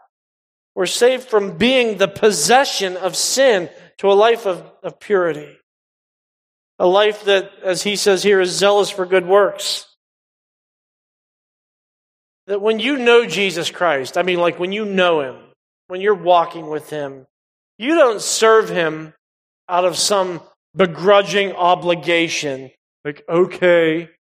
we're 0.75 0.87
saved 0.87 1.29
from 1.29 1.57
being 1.57 1.99
the 1.99 2.09
possession 2.09 2.97
of 2.97 3.17
sin 3.17 3.71
to 3.99 4.11
a 4.11 4.15
life 4.15 4.47
of, 4.47 4.71
of 4.83 5.01
purity. 5.01 5.57
A 6.79 6.87
life 6.87 7.25
that, 7.25 7.53
as 7.63 7.83
he 7.83 7.97
says 7.97 8.23
here, 8.23 8.41
is 8.41 8.51
zealous 8.51 8.91
for 8.91 9.07
good 9.07 9.27
works. 9.27 9.87
That 12.47 12.61
when 12.61 12.81
you 12.81 12.99
know 12.99 13.25
Jesus 13.25 13.71
Christ, 13.71 14.19
I 14.19 14.23
mean, 14.23 14.39
like 14.39 14.59
when 14.59 14.73
you 14.73 14.85
know 14.85 15.21
him, 15.21 15.37
when 15.87 16.01
you're 16.01 16.15
walking 16.15 16.69
with 16.69 16.91
him, 16.91 17.27
you 17.79 17.95
don't 17.95 18.21
serve 18.21 18.69
him 18.69 19.15
out 19.73 19.87
of 19.87 19.97
some 19.97 20.43
begrudging 20.77 21.53
obligation. 21.53 22.71
Like, 23.05 23.25
okay, 23.27 24.11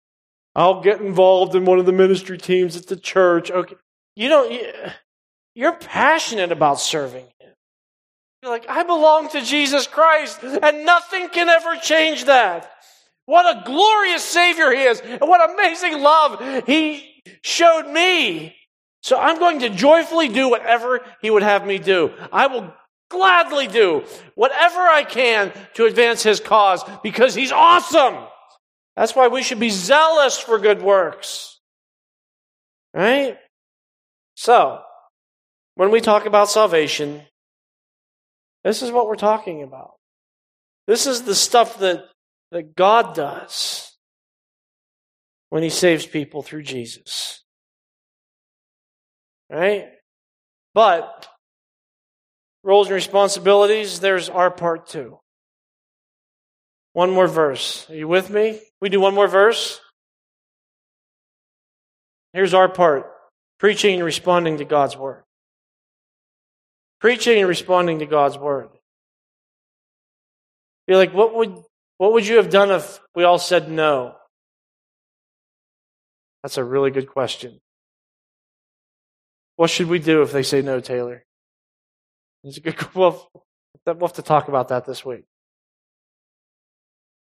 I'll 0.57 0.81
get 0.81 1.01
involved 1.01 1.55
in 1.55 1.67
one 1.67 1.79
of 1.79 1.87
the 1.87 1.93
ministry 1.93 2.38
teams 2.38 2.75
at 2.77 2.87
the 2.87 2.97
church. 2.97 3.51
Okay. 3.51 3.77
You 4.17 4.29
don't, 4.31 4.62
you're 5.55 5.77
passionate 5.77 6.53
about 6.53 6.81
serving 6.81 7.27
Him. 7.38 7.51
You're 8.43 8.51
like, 8.51 8.69
I 8.69 8.83
belong 8.83 9.29
to 9.31 9.43
Jesus 9.43 9.87
Christ, 9.87 10.43
and 10.43 10.87
nothing 10.87 11.29
can 11.29 11.49
ever 11.49 11.77
change 11.77 12.25
that. 12.25 12.71
What 13.27 13.45
a 13.45 13.62
glorious 13.65 14.25
Savior 14.25 14.73
He 14.73 14.83
is, 14.83 15.01
and 15.01 15.21
what 15.21 15.53
amazing 15.53 16.01
love 16.01 16.67
He 16.67 17.23
showed 17.43 17.88
me. 17.93 18.57
So 19.03 19.19
I'm 19.19 19.38
going 19.38 19.61
to 19.61 19.69
joyfully 19.69 20.29
do 20.29 20.49
whatever 20.49 21.01
He 21.21 21.31
would 21.31 21.43
have 21.43 21.67
me 21.67 21.79
do. 21.79 22.12
I 22.33 22.47
will 22.47 22.73
gladly 23.12 23.68
do 23.68 24.05
whatever 24.35 24.81
I 24.81 25.05
can 25.05 25.53
to 25.75 25.87
advance 25.87 26.25
His 26.25 26.40
cause 26.40 26.83
because 27.03 27.35
He's 27.35 27.53
awesome. 27.53 28.16
That's 28.96 29.14
why 29.14 29.29
we 29.29 29.42
should 29.42 29.61
be 29.61 29.70
zealous 29.70 30.38
for 30.38 30.59
good 30.59 30.83
works. 30.83 31.61
Right? 32.92 33.38
So, 34.35 34.81
when 35.77 35.90
we 35.90 36.01
talk 36.01 36.27
about 36.27 36.51
salvation, 36.51 37.22
this 38.64 38.83
is 38.83 38.90
what 38.90 39.07
we're 39.07 39.16
talking 39.16 39.62
about. 39.62 39.92
This 40.87 41.07
is 41.07 41.22
the 41.22 41.35
stuff 41.35 41.79
that, 41.79 42.05
that 42.51 42.75
God 42.75 43.14
does 43.14 43.96
when 45.48 45.62
He 45.62 45.70
saves 45.70 46.07
people 46.07 46.42
through 46.42 46.62
Jesus. 46.62 47.42
Right? 49.51 49.88
But, 50.75 51.29
roles 52.64 52.88
and 52.88 52.94
responsibilities, 52.94 54.01
there's 54.01 54.29
our 54.29 54.51
part 54.51 54.87
too. 54.87 55.18
One 56.92 57.11
more 57.11 57.27
verse. 57.27 57.88
Are 57.90 57.94
you 57.94 58.09
with 58.09 58.31
me? 58.31 58.61
We 58.81 58.88
do 58.88 59.01
one 59.01 59.14
more 59.14 59.29
verse. 59.29 59.81
Here's 62.33 62.55
our 62.55 62.68
part 62.68 63.07
preaching 63.59 63.96
and 63.96 64.05
responding 64.05 64.59
to 64.59 64.64
God's 64.64 64.96
word. 64.96 65.22
Preaching 67.01 67.38
and 67.38 67.48
responding 67.48 68.01
to 68.01 68.07
God's 68.07 68.38
word. 68.38 68.68
You're 70.87 70.96
like, 70.96 71.14
what 71.14 71.35
would, 71.35 71.62
what 71.98 72.12
would 72.12 72.27
you 72.27 72.37
have 72.37 72.51
done 72.51 72.70
if 72.70 73.01
we 73.14 73.25
all 73.25 73.38
said 73.38 73.70
no? 73.70 74.16
That's 76.42 76.59
a 76.59 76.64
really 76.64 76.90
good 76.90 77.09
question. 77.09 77.61
What 79.57 79.70
should 79.70 79.88
we 79.88 80.01
do 80.01 80.22
if 80.22 80.33
they 80.33 80.42
say 80.42 80.61
no, 80.62 80.81
Taylor? 80.81 81.25
It's 82.44 82.57
a 82.57 82.61
good, 82.61 82.76
well, 82.94 83.31
we'll 83.87 83.96
have 84.00 84.12
to 84.14 84.22
talk 84.22 84.48
about 84.48 84.68
that 84.68 84.85
this 84.85 85.05
week. 85.05 85.24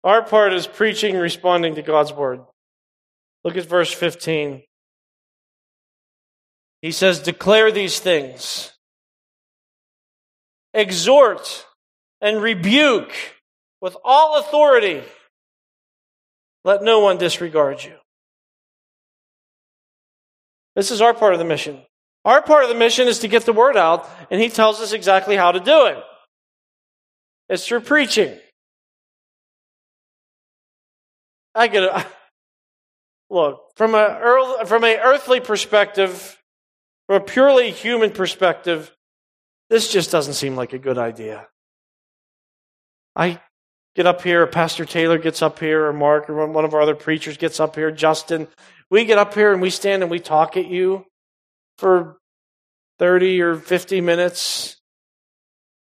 Our 0.02 0.22
part 0.22 0.54
is 0.54 0.66
preaching 0.66 1.16
responding 1.16 1.74
to 1.74 1.82
God's 1.82 2.12
word. 2.12 2.40
Look 3.44 3.56
at 3.56 3.66
verse 3.66 3.92
15. 3.92 4.62
He 6.82 6.92
says, 6.92 7.20
Declare 7.20 7.72
these 7.72 7.98
things, 7.98 8.72
exhort 10.72 11.66
and 12.20 12.42
rebuke 12.42 13.12
with 13.80 13.96
all 14.04 14.38
authority. 14.38 15.02
Let 16.64 16.82
no 16.82 17.00
one 17.00 17.18
disregard 17.18 17.82
you. 17.82 17.96
This 20.76 20.90
is 20.90 21.00
our 21.00 21.14
part 21.14 21.32
of 21.32 21.38
the 21.38 21.44
mission. 21.44 21.82
Our 22.24 22.42
part 22.42 22.64
of 22.64 22.68
the 22.68 22.74
mission 22.74 23.08
is 23.08 23.20
to 23.20 23.28
get 23.28 23.46
the 23.46 23.52
word 23.52 23.76
out, 23.76 24.08
and 24.30 24.40
he 24.40 24.48
tells 24.50 24.80
us 24.80 24.92
exactly 24.92 25.36
how 25.36 25.52
to 25.52 25.60
do 25.60 25.86
it. 25.86 25.98
It's 27.48 27.66
through 27.66 27.80
preaching. 27.80 28.38
I 31.54 31.66
get 31.68 31.84
it. 31.84 32.06
Look, 33.30 33.60
from 33.76 33.94
a, 33.94 34.64
from 34.66 34.84
a 34.84 34.98
earthly 34.98 35.40
perspective, 35.40 36.36
from 37.06 37.22
a 37.22 37.24
purely 37.24 37.70
human 37.70 38.10
perspective, 38.10 38.94
this 39.68 39.90
just 39.90 40.10
doesn't 40.10 40.34
seem 40.34 40.56
like 40.56 40.72
a 40.72 40.78
good 40.78 40.98
idea. 40.98 41.46
I 43.16 43.40
get 43.94 44.06
up 44.06 44.22
here, 44.22 44.46
Pastor 44.46 44.84
Taylor 44.84 45.18
gets 45.18 45.42
up 45.42 45.58
here, 45.58 45.86
or 45.86 45.92
Mark, 45.92 46.28
or 46.28 46.46
one 46.46 46.64
of 46.64 46.74
our 46.74 46.82
other 46.82 46.94
preachers 46.94 47.36
gets 47.36 47.60
up 47.60 47.76
here, 47.76 47.90
Justin. 47.90 48.48
We 48.90 49.04
get 49.04 49.18
up 49.18 49.34
here 49.34 49.52
and 49.52 49.62
we 49.62 49.70
stand 49.70 50.02
and 50.02 50.10
we 50.10 50.18
talk 50.18 50.56
at 50.56 50.66
you 50.66 51.06
for 51.80 52.18
30 52.98 53.40
or 53.40 53.56
50 53.56 54.00
minutes 54.02 54.76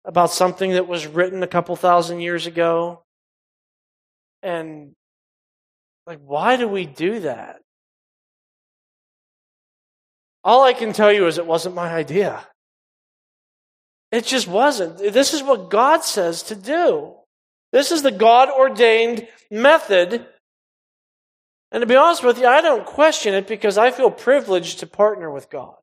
about 0.04 0.32
something 0.32 0.72
that 0.72 0.88
was 0.88 1.08
written 1.08 1.42
a 1.44 1.48
couple 1.48 1.76
thousand 1.76 2.20
years 2.20 2.46
ago. 2.46 3.04
And 4.44 4.94
like, 6.06 6.20
why 6.20 6.58
do 6.58 6.68
we 6.68 6.86
do 6.86 7.22
that? 7.22 7.62
All 10.44 10.64
I 10.64 10.74
can 10.74 10.94
tell 10.94 11.12
you 11.12 11.28
is 11.28 11.38
it 11.38 11.46
wasn't 11.46 11.76
my 11.76 11.94
idea. 11.94 12.46
It 14.12 14.26
just 14.26 14.48
wasn't. 14.48 14.98
This 14.98 15.34
is 15.34 15.44
what 15.44 15.70
God 15.70 16.04
says 16.04 16.44
to 16.44 16.56
do. 16.56 17.16
This 17.74 17.92
is 17.92 18.02
the 18.02 18.12
God 18.12 18.50
ordained 18.50 19.28
method. 19.52 20.26
And 21.72 21.82
to 21.82 21.88
be 21.88 21.96
honest 21.96 22.24
with 22.24 22.40
you, 22.40 22.48
I 22.48 22.62
don't 22.62 22.86
question 22.86 23.34
it 23.34 23.48
because 23.48 23.78
I 23.78 23.92
feel 23.92 24.10
privileged 24.10 24.80
to 24.80 24.88
partner 24.88 25.30
with 25.30 25.50
God. 25.50 25.76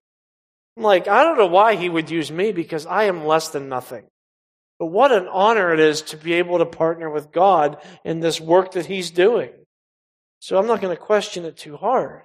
I'm 0.77 0.83
like, 0.83 1.09
I 1.09 1.23
don't 1.23 1.39
know 1.39 1.47
why 1.47 1.77
He 1.77 1.89
would 1.89 2.11
use 2.11 2.33
me 2.33 2.53
because 2.53 2.87
I 2.87 3.05
am 3.05 3.27
less 3.27 3.49
than 3.49 3.69
nothing. 3.69 4.05
But 4.79 4.87
what 4.87 5.13
an 5.13 5.29
honor 5.29 5.73
it 5.73 5.81
is 5.81 6.03
to 6.03 6.17
be 6.17 6.35
able 6.35 6.59
to 6.59 6.67
partner 6.67 7.11
with 7.11 7.33
God 7.33 7.79
in 8.05 8.21
this 8.21 8.41
work 8.41 8.73
that 8.73 8.87
He's 8.87 9.11
doing. 9.11 9.51
So 10.41 10.59
I'm 10.59 10.67
not 10.67 10.81
going 10.81 10.95
to 10.95 11.01
question 11.01 11.45
it 11.45 11.57
too 11.57 11.77
hard. 11.77 12.23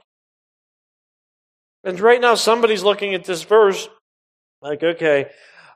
And 1.84 2.00
right 2.00 2.20
now, 2.20 2.36
somebody's 2.36 2.84
looking 2.84 3.14
at 3.14 3.24
this 3.24 3.44
verse 3.44 3.88
like, 4.62 4.84
okay, 4.84 5.28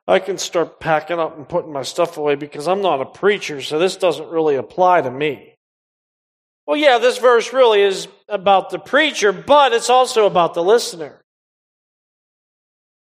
I 0.07 0.19
can 0.19 0.37
start 0.37 0.79
packing 0.79 1.19
up 1.19 1.37
and 1.37 1.47
putting 1.47 1.71
my 1.71 1.83
stuff 1.83 2.17
away 2.17 2.35
because 2.35 2.67
I'm 2.67 2.81
not 2.81 3.01
a 3.01 3.05
preacher, 3.05 3.61
so 3.61 3.79
this 3.79 3.95
doesn't 3.95 4.27
really 4.27 4.55
apply 4.55 5.01
to 5.01 5.11
me. 5.11 5.52
Well, 6.65 6.77
yeah, 6.77 6.97
this 6.97 7.17
verse 7.17 7.51
really 7.51 7.81
is 7.81 8.07
about 8.29 8.69
the 8.69 8.79
preacher, 8.79 9.31
but 9.33 9.73
it's 9.73 9.89
also 9.89 10.25
about 10.25 10.53
the 10.53 10.63
listener. 10.63 11.21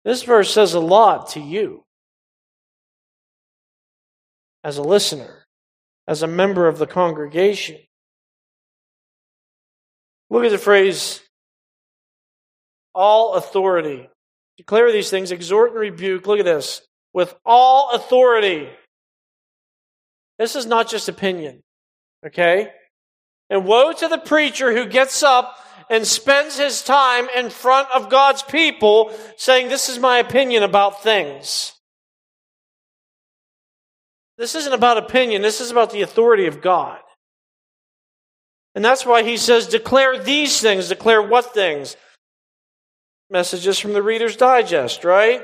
This 0.06 0.24
verse 0.24 0.54
says 0.54 0.74
a 0.74 0.80
lot 0.80 1.32
to 1.32 1.40
you 1.40 1.84
as 4.64 4.78
a 4.78 4.84
listener, 4.84 5.46
as 6.08 6.24
a 6.24 6.28
member 6.28 6.68
of 6.68 6.78
the 6.78 6.88
congregation. 6.88 7.78
Look 10.30 10.44
at 10.44 10.52
the 10.52 10.58
phrase, 10.58 11.22
all 12.94 13.36
authority. 13.36 14.10
Declare 14.58 14.92
these 14.92 15.10
things, 15.10 15.32
exhort 15.32 15.72
and 15.72 15.80
rebuke. 15.80 16.28
Look 16.28 16.40
at 16.40 16.46
this. 16.46 16.82
With 17.14 17.34
all 17.46 17.92
authority. 17.92 18.70
This 20.38 20.56
is 20.56 20.66
not 20.66 20.90
just 20.90 21.10
opinion. 21.10 21.62
Okay? 22.26 22.72
And 23.50 23.66
woe 23.66 23.94
to 23.94 24.08
the 24.08 24.18
preacher 24.18 24.74
who 24.74 24.86
gets 24.86 25.24
up 25.24 25.58
and 25.90 26.06
spends 26.06 26.58
his 26.58 26.82
time 26.82 27.28
in 27.36 27.50
front 27.50 27.88
of 27.96 28.10
God's 28.10 28.44
people 28.44 29.12
saying, 29.38 29.70
This 29.70 29.90
is 29.90 30.00
my 30.00 30.18
opinion 30.18 30.64
about 30.64 31.02
things. 31.02 31.74
This 34.38 34.54
isn't 34.54 34.74
about 34.74 34.98
opinion, 34.98 35.42
this 35.42 35.62
is 35.62 35.72
about 35.72 35.92
the 35.92 36.02
authority 36.02 36.46
of 36.46 36.62
God. 36.62 37.00
And 38.76 38.86
that's 38.86 39.08
why 39.08 39.24
he 39.24 39.38
says, 39.38 39.66
declare 39.66 40.20
these 40.20 40.62
things. 40.62 40.90
Declare 40.90 41.24
what 41.24 41.52
things? 41.52 41.98
Messages 43.28 43.80
from 43.80 43.94
the 43.94 44.04
Reader's 44.04 44.36
Digest, 44.36 45.04
right? 45.04 45.44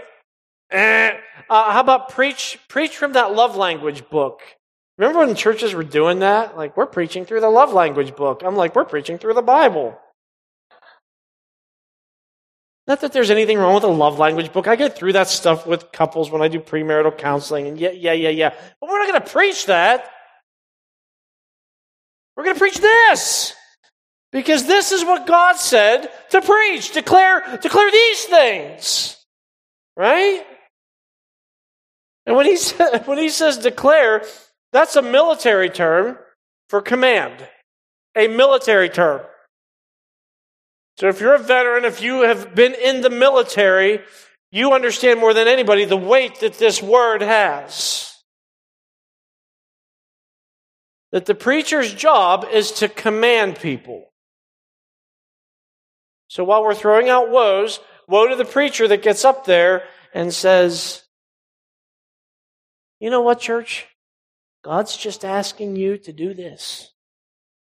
Eh. 0.70 1.18
Uh, 1.50 1.72
how 1.72 1.80
about 1.80 2.10
preach, 2.10 2.60
preach 2.68 2.96
from 2.96 3.14
that 3.14 3.34
love 3.34 3.56
language 3.56 4.08
book? 4.08 4.42
Remember 4.98 5.26
when 5.26 5.36
churches 5.36 5.74
were 5.74 5.84
doing 5.84 6.20
that? 6.20 6.56
Like, 6.56 6.78
we're 6.78 6.86
preaching 6.86 7.26
through 7.26 7.40
the 7.40 7.50
love 7.50 7.74
language 7.74 8.16
book. 8.16 8.42
I'm 8.46 8.56
like, 8.56 8.76
we're 8.76 8.86
preaching 8.86 9.18
through 9.18 9.34
the 9.34 9.42
Bible. 9.42 9.98
Not 12.86 13.02
that 13.02 13.14
there's 13.14 13.32
anything 13.32 13.58
wrong 13.58 13.76
with 13.76 13.86
a 13.86 13.88
love 13.88 14.20
language 14.20 14.52
book. 14.52 14.68
I 14.68 14.76
get 14.76 14.96
through 14.96 15.14
that 15.14 15.30
stuff 15.30 15.66
with 15.66 15.92
couples 15.92 16.30
when 16.30 16.42
I 16.42 16.50
do 16.50 16.60
premarital 16.60 17.18
counseling, 17.18 17.68
and 17.68 17.80
yeah, 17.80 17.92
yeah, 17.92 18.12
yeah, 18.12 18.30
yeah. 18.30 18.50
But 18.50 18.90
we're 18.90 19.00
not 19.00 19.08
going 19.08 19.22
to 19.22 19.30
preach 19.30 19.68
that. 19.68 20.10
We're 22.36 22.44
going 22.44 22.56
to 22.56 22.60
preach 22.60 22.78
this. 22.78 23.54
Because 24.32 24.66
this 24.66 24.92
is 24.92 25.06
what 25.06 25.28
God 25.28 25.58
said 25.58 26.10
to 26.32 26.42
preach. 26.42 26.92
Declare, 26.92 27.60
declare 27.62 27.92
these 27.92 28.26
things. 28.26 29.18
Right? 29.96 30.44
And 32.26 32.36
when 32.36 32.48
he, 32.48 32.58
says, 32.58 33.06
when 33.06 33.18
he 33.18 33.30
says 33.30 33.58
declare, 33.58 34.24
that's 34.74 34.96
a 34.96 35.02
military 35.02 35.70
term 35.70 36.18
for 36.68 36.82
command. 36.82 37.48
A 38.18 38.28
military 38.28 38.90
term. 38.90 39.22
So 40.98 41.08
if 41.08 41.22
you're 41.22 41.36
a 41.36 41.40
veteran, 41.40 41.86
if 41.86 42.02
you 42.02 42.22
have 42.22 42.54
been 42.54 42.74
in 42.74 43.02
the 43.02 43.10
military, 43.10 44.02
you 44.52 44.74
understand 44.74 45.20
more 45.20 45.34
than 45.34 45.48
anybody 45.48 45.86
the 45.86 45.96
weight 45.96 46.40
that 46.42 46.56
this 46.56 46.82
word 46.82 47.22
has. 47.22 48.16
That 51.12 51.26
the 51.28 51.36
preacher's 51.36 51.94
job 51.94 52.46
is 52.52 52.72
to 52.74 52.90
command 52.90 53.60
people. 53.60 54.12
So 56.28 56.44
while 56.44 56.64
we're 56.64 56.74
throwing 56.74 57.10
out 57.10 57.30
woes, 57.30 57.80
woe 58.08 58.28
to 58.28 58.36
the 58.36 58.46
preacher 58.46 58.88
that 58.88 59.04
gets 59.04 59.24
up 59.24 59.46
there 59.46 59.84
and 60.16 60.34
says, 60.34 61.04
You 63.00 63.12
know 63.12 63.22
what, 63.22 63.40
church? 63.40 63.88
God's 64.64 64.96
just 64.96 65.26
asking 65.26 65.76
you 65.76 65.98
to 66.00 66.14
do 66.14 66.34
this. 66.34 66.94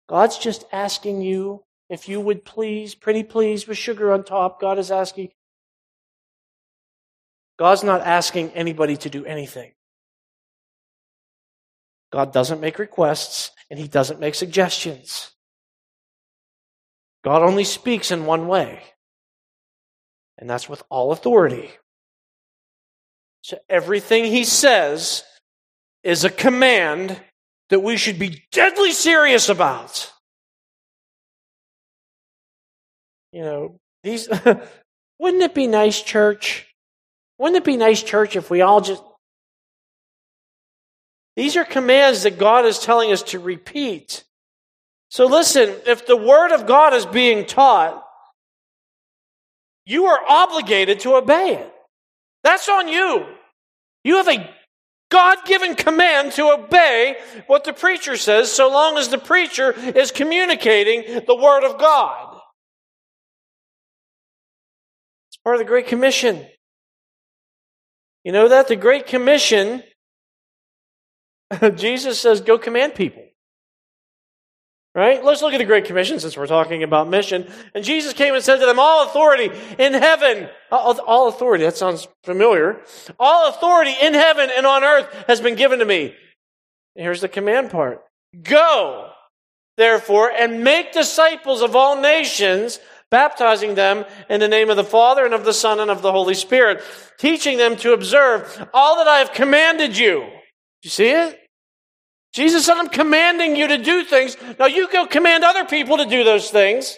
God's 0.08 0.38
just 0.38 0.64
asking 0.72 1.22
you 1.22 1.64
if 1.88 2.08
you 2.08 2.20
would 2.20 2.44
please, 2.44 2.94
pretty 2.94 3.24
please, 3.24 3.66
with 3.66 3.76
sugar 3.76 4.12
on 4.12 4.24
top. 4.24 4.60
God 4.60 4.78
is 4.78 4.90
asking. 4.90 5.30
God's 7.58 7.84
not 7.84 8.00
asking 8.00 8.50
anybody 8.52 8.96
to 8.98 9.10
do 9.10 9.24
anything. 9.24 9.72
God 12.12 12.32
doesn't 12.32 12.60
make 12.60 12.78
requests 12.78 13.50
and 13.70 13.78
he 13.78 13.88
doesn't 13.88 14.20
make 14.20 14.34
suggestions. 14.34 15.32
God 17.24 17.42
only 17.42 17.64
speaks 17.64 18.10
in 18.10 18.26
one 18.26 18.48
way, 18.48 18.82
and 20.38 20.50
that's 20.50 20.68
with 20.68 20.82
all 20.90 21.12
authority. 21.12 21.70
So 23.42 23.58
everything 23.68 24.24
he 24.24 24.44
says 24.44 25.24
is 26.04 26.24
a 26.24 26.30
command 26.30 27.20
that 27.70 27.80
we 27.80 27.96
should 27.96 28.18
be 28.18 28.42
deadly 28.52 28.92
serious 28.92 29.48
about. 29.48 30.12
You 33.32 33.42
know, 33.42 33.76
these 34.02 34.28
wouldn't 35.18 35.42
it 35.42 35.54
be 35.54 35.66
nice, 35.66 36.02
church? 36.02 36.66
Wouldn't 37.38 37.56
it 37.56 37.64
be 37.64 37.76
nice, 37.76 38.02
church, 38.02 38.36
if 38.36 38.50
we 38.50 38.60
all 38.60 38.80
just 38.80 39.02
these 41.36 41.56
are 41.56 41.64
commands 41.64 42.24
that 42.24 42.38
God 42.38 42.66
is 42.66 42.78
telling 42.78 43.10
us 43.10 43.22
to 43.24 43.38
repeat. 43.38 44.24
So 45.08 45.26
listen, 45.26 45.74
if 45.86 46.06
the 46.06 46.16
Word 46.16 46.52
of 46.52 46.66
God 46.66 46.92
is 46.94 47.06
being 47.06 47.46
taught, 47.46 48.04
you 49.86 50.06
are 50.06 50.20
obligated 50.28 51.00
to 51.00 51.14
obey 51.14 51.54
it. 51.54 51.72
That's 52.44 52.68
on 52.68 52.88
you. 52.88 53.26
You 54.04 54.16
have 54.16 54.28
a 54.28 54.50
God 55.12 55.44
given 55.44 55.74
command 55.74 56.32
to 56.32 56.50
obey 56.50 57.16
what 57.46 57.64
the 57.64 57.74
preacher 57.74 58.16
says 58.16 58.50
so 58.50 58.70
long 58.70 58.96
as 58.96 59.10
the 59.10 59.18
preacher 59.18 59.70
is 59.72 60.10
communicating 60.10 61.22
the 61.26 61.36
Word 61.36 61.64
of 61.64 61.78
God. 61.78 62.38
It's 65.28 65.36
part 65.44 65.56
of 65.56 65.60
the 65.60 65.66
Great 65.66 65.86
Commission. 65.86 66.46
You 68.24 68.32
know 68.32 68.48
that? 68.48 68.68
The 68.68 68.76
Great 68.76 69.06
Commission, 69.06 69.82
Jesus 71.74 72.18
says, 72.18 72.40
go 72.40 72.56
command 72.56 72.94
people. 72.94 73.22
Right? 74.94 75.24
Let's 75.24 75.40
look 75.40 75.54
at 75.54 75.58
the 75.58 75.64
Great 75.64 75.86
Commission 75.86 76.20
since 76.20 76.36
we're 76.36 76.46
talking 76.46 76.82
about 76.82 77.08
mission. 77.08 77.50
And 77.74 77.82
Jesus 77.82 78.12
came 78.12 78.34
and 78.34 78.44
said 78.44 78.58
to 78.58 78.66
them, 78.66 78.78
All 78.78 79.06
authority 79.06 79.50
in 79.78 79.94
heaven, 79.94 80.50
all, 80.70 81.00
all, 81.00 81.28
authority, 81.28 81.64
that 81.64 81.78
sounds 81.78 82.08
familiar. 82.24 82.82
All 83.18 83.48
authority 83.48 83.94
in 84.02 84.12
heaven 84.12 84.50
and 84.54 84.66
on 84.66 84.84
earth 84.84 85.24
has 85.28 85.40
been 85.40 85.54
given 85.54 85.78
to 85.78 85.86
me. 85.86 86.14
Here's 86.94 87.22
the 87.22 87.28
command 87.28 87.70
part 87.70 88.02
Go, 88.42 89.10
therefore, 89.78 90.30
and 90.30 90.62
make 90.62 90.92
disciples 90.92 91.62
of 91.62 91.74
all 91.74 91.98
nations, 91.98 92.78
baptizing 93.10 93.74
them 93.74 94.04
in 94.28 94.40
the 94.40 94.48
name 94.48 94.68
of 94.68 94.76
the 94.76 94.84
Father 94.84 95.24
and 95.24 95.32
of 95.32 95.46
the 95.46 95.54
Son 95.54 95.80
and 95.80 95.90
of 95.90 96.02
the 96.02 96.12
Holy 96.12 96.34
Spirit, 96.34 96.82
teaching 97.18 97.56
them 97.56 97.76
to 97.76 97.94
observe 97.94 98.68
all 98.74 98.96
that 98.96 99.08
I 99.08 99.20
have 99.20 99.32
commanded 99.32 99.96
you. 99.96 100.28
You 100.82 100.90
see 100.90 101.08
it? 101.08 101.38
Jesus 102.32 102.64
said, 102.64 102.76
I'm 102.76 102.88
commanding 102.88 103.56
you 103.56 103.68
to 103.68 103.78
do 103.78 104.04
things. 104.04 104.36
Now 104.58 104.66
you 104.66 104.90
go 104.90 105.06
command 105.06 105.44
other 105.44 105.64
people 105.64 105.98
to 105.98 106.06
do 106.06 106.24
those 106.24 106.50
things. 106.50 106.96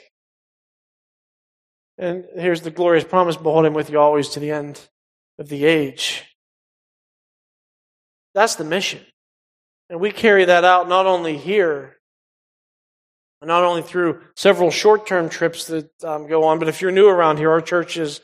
And 1.99 2.25
here's 2.35 2.63
the 2.63 2.71
glorious 2.71 3.05
promise 3.05 3.37
behold 3.37 3.67
him 3.67 3.75
with 3.75 3.91
you 3.91 3.99
always 3.99 4.31
to 4.31 4.41
the 4.41 4.51
end 4.51 4.81
of 5.39 5.49
the 5.49 5.65
age. 5.65 6.25
That's 8.35 8.57
the 8.57 8.65
mission. 8.65 9.01
And 9.91 10.01
we 10.01 10.11
carry 10.11 10.45
that 10.47 10.65
out 10.65 10.89
not 10.89 11.07
only 11.07 11.37
here, 11.37 11.97
not 13.43 13.63
only 13.63 13.83
through 13.83 14.21
several 14.37 14.71
short 14.71 15.07
term 15.07 15.29
trips 15.29 15.67
that 15.67 15.91
um, 16.03 16.27
go 16.27 16.45
on, 16.45 16.59
but 16.59 16.69
if 16.69 16.81
you're 16.81 16.91
new 16.91 17.09
around 17.09 17.39
here, 17.39 17.51
our 17.51 17.61
church 17.61 17.97
is 17.97 18.21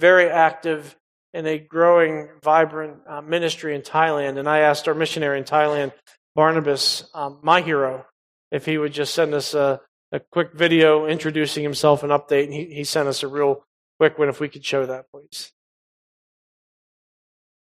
very 0.00 0.28
active 0.28 0.96
in 1.32 1.46
a 1.46 1.58
growing, 1.58 2.28
vibrant 2.42 2.98
uh, 3.06 3.20
ministry 3.20 3.74
in 3.74 3.82
Thailand. 3.82 4.38
And 4.38 4.48
I 4.48 4.60
asked 4.60 4.88
our 4.88 4.94
missionary 4.94 5.38
in 5.38 5.44
Thailand 5.44 5.92
Barnabas, 6.34 7.04
um, 7.14 7.38
my 7.42 7.60
hero, 7.60 8.06
if 8.50 8.66
he 8.66 8.78
would 8.78 8.92
just 8.92 9.14
send 9.14 9.34
us 9.34 9.54
a, 9.54 9.80
a 10.12 10.20
quick 10.20 10.52
video 10.54 11.06
introducing 11.06 11.62
himself 11.62 12.02
and 12.02 12.10
update. 12.10 12.44
And 12.44 12.52
he, 12.52 12.64
he 12.66 12.84
sent 12.84 13.08
us 13.08 13.22
a 13.22 13.28
real 13.28 13.64
quick 13.98 14.18
one 14.18 14.28
if 14.28 14.40
we 14.40 14.48
could 14.48 14.64
show 14.64 14.84
that, 14.86 15.10
please. 15.10 15.52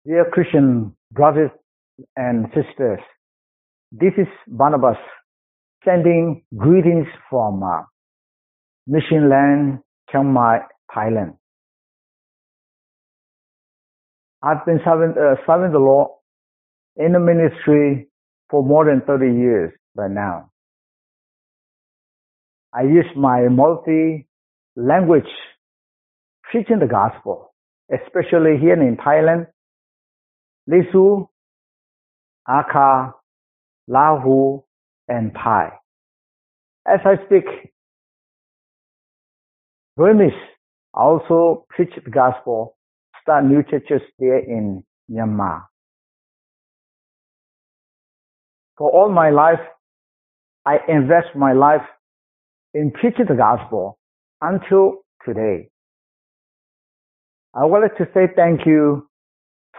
Dear 0.05 0.25
Christian 0.31 0.95
brothers 1.11 1.51
and 2.17 2.47
sisters, 2.47 2.99
this 3.91 4.13
is 4.17 4.27
Barnabas 4.47 4.97
sending 5.85 6.43
greetings 6.57 7.07
from 7.29 7.63
uh, 7.63 7.83
Mission 8.87 9.29
Land, 9.29 9.79
Chiang 10.11 10.33
Mai, 10.33 10.59
Thailand. 10.93 11.37
I've 14.41 14.65
been 14.65 14.81
serving, 14.83 15.15
uh, 15.17 15.35
serving 15.47 15.71
the 15.71 15.79
Lord 15.79 16.09
in 16.97 17.13
the 17.13 17.19
ministry 17.19 18.09
for 18.53 18.63
more 18.63 18.85
than 18.85 19.01
30 19.01 19.33
years 19.35 19.73
by 19.95 20.07
now. 20.07 20.51
I 22.71 22.83
use 22.83 23.07
my 23.15 23.47
multi-language 23.47 25.31
preaching 26.43 26.77
the 26.77 26.85
gospel, 26.85 27.51
especially 27.91 28.59
here 28.61 28.79
in 28.79 28.95
Thailand, 28.97 29.47
Lisu, 30.69 31.27
Akha, 32.47 33.13
Lahu, 33.89 34.63
and 35.07 35.33
Thai. 35.33 35.71
As 36.87 36.99
I 37.05 37.15
speak 37.25 37.45
Burmese, 39.97 40.31
also 40.93 41.65
preach 41.69 41.93
the 42.05 42.11
gospel, 42.11 42.77
start 43.19 43.45
new 43.45 43.63
churches 43.63 44.03
there 44.19 44.37
in 44.37 44.83
Myanmar. 45.09 45.63
For 48.83 48.91
all 48.91 49.07
my 49.07 49.29
life, 49.29 49.61
I 50.65 50.79
invest 50.89 51.37
my 51.37 51.53
life 51.53 51.87
in 52.73 52.91
preaching 52.91 53.27
the 53.29 53.33
gospel 53.33 53.97
until 54.41 55.05
today. 55.25 55.69
I 57.53 57.63
would 57.63 57.79
like 57.79 57.95
to 57.95 58.05
say 58.13 58.27
thank 58.35 58.65
you 58.65 59.07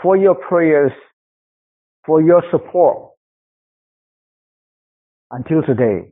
for 0.00 0.16
your 0.16 0.34
prayers, 0.34 0.92
for 2.06 2.22
your 2.22 2.42
support 2.50 3.10
until 5.30 5.60
today. 5.60 6.10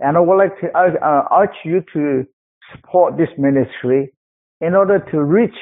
And 0.00 0.18
I 0.18 0.20
would 0.20 0.36
like 0.36 0.60
to 0.60 0.66
uh, 0.76 1.22
urge 1.40 1.56
you 1.64 1.82
to 1.94 2.26
support 2.70 3.16
this 3.16 3.30
ministry 3.38 4.12
in 4.60 4.74
order 4.74 4.98
to 5.10 5.22
reach 5.22 5.56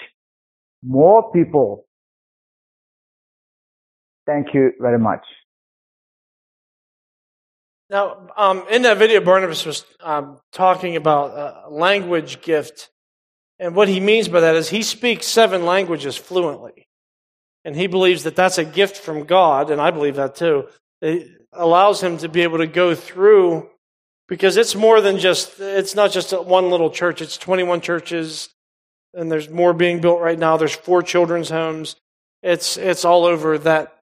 more 0.83 1.31
people. 1.31 1.85
Thank 4.27 4.49
you 4.55 4.73
very 4.81 4.99
much. 4.99 5.23
Now, 7.91 8.29
um, 8.37 8.65
in 8.71 8.83
that 8.83 8.99
video, 8.99 9.21
Barnabas 9.21 9.65
was 9.65 9.85
um, 10.01 10.39
talking 10.53 10.97
about 10.97 11.73
language 11.73 12.43
gift. 12.43 12.91
And 13.59 13.75
what 13.75 13.89
he 13.89 13.99
means 13.99 14.29
by 14.29 14.41
that 14.41 14.57
is 14.57 14.69
he 14.69 14.83
speaks 14.83 15.27
seven 15.27 15.65
languages 15.65 16.17
fluently. 16.17 16.87
And 17.65 17.75
he 17.75 17.87
believes 17.87 18.25
that 18.25 18.37
that's 18.37 18.59
a 18.59 18.65
gift 18.65 18.97
from 18.97 19.25
God, 19.25 19.71
and 19.71 19.81
I 19.81 19.91
believe 19.91 20.17
that 20.17 20.37
too. 20.37 20.69
It 21.03 21.29
allows 21.53 22.03
him 22.03 22.19
to 22.19 22.29
be 22.29 22.43
able 22.43 22.59
to 22.59 22.67
go 22.67 22.95
through 22.95 23.69
because 24.29 24.57
it's 24.57 24.75
more 24.75 25.01
than 25.01 25.19
just, 25.19 25.59
it's 25.59 25.95
not 25.95 26.13
just 26.13 26.33
one 26.33 26.71
little 26.71 26.91
church, 26.91 27.21
it's 27.21 27.37
21 27.37 27.81
churches 27.81 28.51
and 29.15 29.31
there's 29.31 29.49
more 29.49 29.73
being 29.73 30.01
built 30.01 30.21
right 30.21 30.39
now. 30.39 30.57
There's 30.57 30.75
four 30.75 31.03
children's 31.03 31.49
homes. 31.49 31.97
It's, 32.43 32.77
it's 32.77 33.05
all 33.05 33.25
over 33.25 33.59
that 33.59 33.97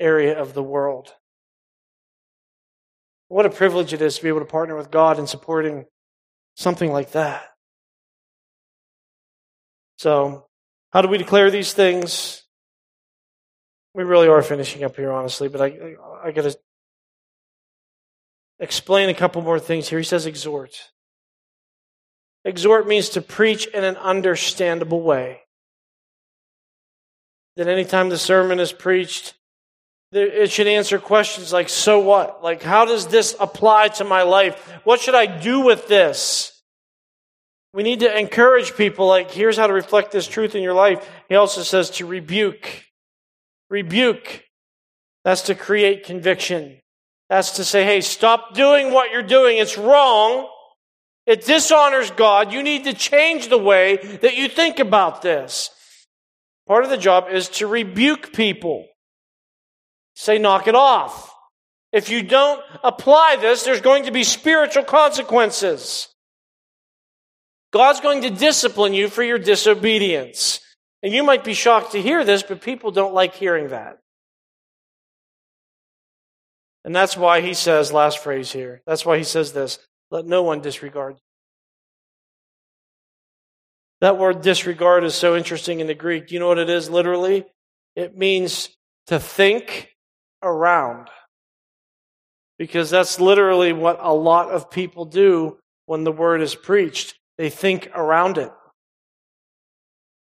area 0.00 0.38
of 0.38 0.54
the 0.54 0.62
world. 0.62 1.14
What 3.32 3.46
a 3.46 3.50
privilege 3.50 3.94
it 3.94 4.02
is 4.02 4.16
to 4.16 4.22
be 4.22 4.28
able 4.28 4.40
to 4.40 4.44
partner 4.44 4.76
with 4.76 4.90
God 4.90 5.18
in 5.18 5.26
supporting 5.26 5.86
something 6.54 6.92
like 6.92 7.12
that. 7.12 7.42
So, 9.96 10.48
how 10.92 11.00
do 11.00 11.08
we 11.08 11.16
declare 11.16 11.50
these 11.50 11.72
things? 11.72 12.42
We 13.94 14.04
really 14.04 14.28
are 14.28 14.42
finishing 14.42 14.84
up 14.84 14.96
here, 14.96 15.10
honestly, 15.10 15.48
but 15.48 15.62
I, 15.62 15.64
I, 15.64 16.26
I 16.26 16.32
got 16.32 16.42
to 16.42 16.58
explain 18.60 19.08
a 19.08 19.14
couple 19.14 19.40
more 19.40 19.58
things 19.58 19.88
here. 19.88 19.98
He 19.98 20.04
says 20.04 20.26
exhort. 20.26 20.90
Exhort 22.44 22.86
means 22.86 23.08
to 23.08 23.22
preach 23.22 23.66
in 23.68 23.82
an 23.82 23.96
understandable 23.96 25.00
way. 25.00 25.40
That 27.56 27.66
anytime 27.66 28.10
the 28.10 28.18
sermon 28.18 28.60
is 28.60 28.72
preached, 28.72 29.36
it 30.12 30.50
should 30.50 30.66
answer 30.66 30.98
questions 30.98 31.52
like, 31.52 31.68
so 31.68 31.98
what? 32.00 32.42
Like, 32.42 32.62
how 32.62 32.84
does 32.84 33.06
this 33.06 33.34
apply 33.40 33.88
to 33.88 34.04
my 34.04 34.22
life? 34.22 34.58
What 34.84 35.00
should 35.00 35.14
I 35.14 35.26
do 35.26 35.60
with 35.60 35.88
this? 35.88 36.62
We 37.74 37.82
need 37.82 38.00
to 38.00 38.18
encourage 38.18 38.76
people, 38.76 39.06
like, 39.06 39.30
here's 39.30 39.56
how 39.56 39.66
to 39.66 39.72
reflect 39.72 40.12
this 40.12 40.26
truth 40.26 40.54
in 40.54 40.62
your 40.62 40.74
life. 40.74 41.08
He 41.30 41.34
also 41.34 41.62
says 41.62 41.88
to 41.90 42.06
rebuke. 42.06 42.84
Rebuke. 43.70 44.44
That's 45.24 45.42
to 45.42 45.54
create 45.54 46.04
conviction. 46.04 46.80
That's 47.30 47.52
to 47.52 47.64
say, 47.64 47.84
hey, 47.84 48.02
stop 48.02 48.52
doing 48.54 48.92
what 48.92 49.10
you're 49.10 49.22
doing. 49.22 49.56
It's 49.56 49.78
wrong. 49.78 50.48
It 51.26 51.46
dishonors 51.46 52.10
God. 52.10 52.52
You 52.52 52.62
need 52.62 52.84
to 52.84 52.92
change 52.92 53.48
the 53.48 53.56
way 53.56 53.96
that 54.20 54.36
you 54.36 54.48
think 54.48 54.78
about 54.78 55.22
this. 55.22 55.70
Part 56.68 56.84
of 56.84 56.90
the 56.90 56.98
job 56.98 57.28
is 57.30 57.48
to 57.50 57.66
rebuke 57.66 58.34
people. 58.34 58.86
Say, 60.14 60.38
knock 60.38 60.68
it 60.68 60.74
off. 60.74 61.34
If 61.92 62.08
you 62.08 62.22
don't 62.22 62.62
apply 62.82 63.36
this, 63.40 63.64
there's 63.64 63.80
going 63.80 64.04
to 64.04 64.10
be 64.10 64.24
spiritual 64.24 64.84
consequences. 64.84 66.08
God's 67.72 68.00
going 68.00 68.22
to 68.22 68.30
discipline 68.30 68.94
you 68.94 69.08
for 69.08 69.22
your 69.22 69.38
disobedience. 69.38 70.60
And 71.02 71.12
you 71.12 71.22
might 71.22 71.44
be 71.44 71.54
shocked 71.54 71.92
to 71.92 72.02
hear 72.02 72.24
this, 72.24 72.42
but 72.42 72.60
people 72.60 72.90
don't 72.90 73.14
like 73.14 73.34
hearing 73.34 73.68
that. 73.68 73.98
And 76.84 76.94
that's 76.94 77.16
why 77.16 77.40
he 77.40 77.54
says, 77.54 77.92
last 77.92 78.18
phrase 78.18 78.52
here, 78.52 78.82
that's 78.86 79.06
why 79.06 79.18
he 79.18 79.24
says 79.24 79.52
this 79.52 79.78
let 80.10 80.26
no 80.26 80.42
one 80.42 80.60
disregard. 80.60 81.16
That 84.00 84.18
word 84.18 84.42
disregard 84.42 85.04
is 85.04 85.14
so 85.14 85.36
interesting 85.36 85.80
in 85.80 85.86
the 85.86 85.94
Greek. 85.94 86.26
Do 86.26 86.34
you 86.34 86.40
know 86.40 86.48
what 86.48 86.58
it 86.58 86.68
is 86.68 86.90
literally? 86.90 87.44
It 87.94 88.16
means 88.16 88.68
to 89.06 89.20
think 89.20 89.91
around. 90.42 91.08
Because 92.58 92.90
that's 92.90 93.20
literally 93.20 93.72
what 93.72 93.98
a 94.00 94.12
lot 94.12 94.50
of 94.50 94.70
people 94.70 95.04
do 95.04 95.58
when 95.86 96.04
the 96.04 96.12
word 96.12 96.42
is 96.42 96.54
preached. 96.54 97.14
They 97.38 97.50
think 97.50 97.88
around 97.94 98.38
it. 98.38 98.52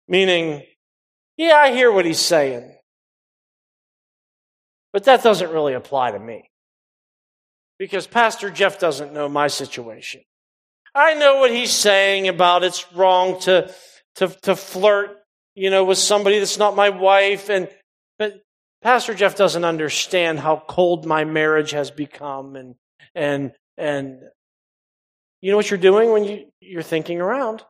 Meaning, 0.09 0.63
yeah, 1.37 1.57
I 1.57 1.73
hear 1.73 1.91
what 1.91 2.05
he's 2.05 2.21
saying. 2.21 2.75
But 4.93 5.05
that 5.05 5.23
doesn't 5.23 5.51
really 5.51 5.75
apply 5.75 6.13
to 6.13 6.19
me. 6.19 6.49
Because 7.79 8.07
Pastor 8.07 8.51
Jeff 8.51 8.79
doesn't 8.79 9.13
know 9.13 9.29
my 9.29 9.49
situation. 9.49 10.23
I 10.95 11.15
know 11.15 11.41
what 11.41 11.51
he's 11.51 11.73
saying 11.73 12.29
about 12.29 12.63
it's 12.63 12.91
wrong 12.93 13.41
to, 13.41 13.75
to, 14.17 14.29
to 14.43 14.55
flirt, 14.55 15.17
you 15.57 15.71
know, 15.71 15.85
with 15.85 15.99
somebody 15.99 16.39
that's 16.39 16.59
not 16.59 16.77
my 16.77 16.91
wife. 16.91 17.51
And, 17.51 17.69
but 18.19 18.41
Pastor 18.85 19.15
Jeff 19.15 19.35
doesn't 19.35 19.65
understand 19.65 20.39
how 20.39 20.63
cold 20.69 21.07
my 21.07 21.25
marriage 21.25 21.71
has 21.71 21.91
become. 21.91 22.55
And, 22.55 22.75
and, 23.15 23.53
and 23.79 24.21
you 25.41 25.51
know 25.51 25.57
what 25.57 25.71
you're 25.71 25.79
doing 25.79 26.13
when 26.13 26.25
you, 26.25 26.45
you're 26.61 26.83
thinking 26.83 27.19
around? 27.19 27.63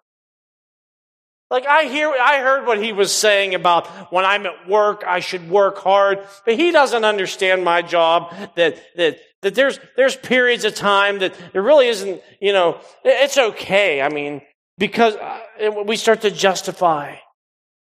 Like 1.52 1.66
I 1.66 1.84
hear, 1.84 2.10
I 2.10 2.40
heard 2.40 2.66
what 2.66 2.82
he 2.82 2.92
was 2.92 3.14
saying 3.14 3.54
about 3.54 3.86
when 4.12 4.24
I'm 4.24 4.44
at 4.44 4.68
work, 4.68 5.04
I 5.06 5.20
should 5.20 5.48
work 5.48 5.78
hard, 5.78 6.18
but 6.44 6.56
he 6.56 6.72
doesn't 6.72 7.04
understand 7.04 7.62
my 7.62 7.80
job 7.80 8.34
that, 8.56 8.82
that, 8.96 9.18
that 9.42 9.54
there's, 9.54 9.78
there's 9.96 10.16
periods 10.16 10.64
of 10.64 10.74
time 10.74 11.20
that 11.20 11.36
there 11.52 11.62
really 11.62 11.86
isn't, 11.86 12.20
you 12.40 12.52
know, 12.52 12.80
it's 13.04 13.38
okay. 13.38 14.02
I 14.02 14.08
mean, 14.08 14.42
because 14.78 15.14
uh, 15.14 15.70
we 15.86 15.96
start 15.96 16.22
to 16.22 16.30
justify 16.32 17.18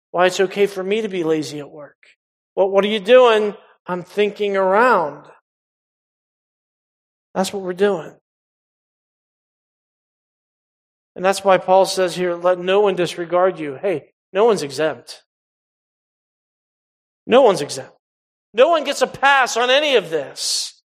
why 0.10 0.26
it's 0.26 0.42
okay 0.42 0.66
for 0.68 0.84
me 0.84 1.02
to 1.04 1.08
be 1.08 1.24
lazy 1.24 1.60
at 1.60 1.72
work. 1.72 1.96
Well, 2.56 2.70
what 2.70 2.84
are 2.84 2.90
you 2.90 3.00
doing? 3.00 3.56
I'm 3.88 4.04
thinking 4.04 4.58
around. 4.58 5.26
That's 7.34 7.54
what 7.54 7.64
we're 7.64 7.74
doing. 7.74 8.14
And 11.16 11.26
that's 11.26 11.44
why 11.44 11.58
Paul 11.58 11.86
says 11.86 12.16
here, 12.16 12.36
let 12.36 12.60
no 12.60 12.82
one 12.82 12.96
disregard 12.96 13.60
you. 13.60 13.76
Hey, 13.76 14.14
no 14.34 14.46
one's 14.46 14.64
exempt. 14.64 15.24
No 17.28 17.42
one's 17.42 17.62
exempt. 17.62 17.94
No 18.54 18.70
one 18.70 18.84
gets 18.84 19.02
a 19.02 19.08
pass 19.08 19.58
on 19.58 19.70
any 19.70 19.96
of 19.96 20.10
this. 20.10 20.82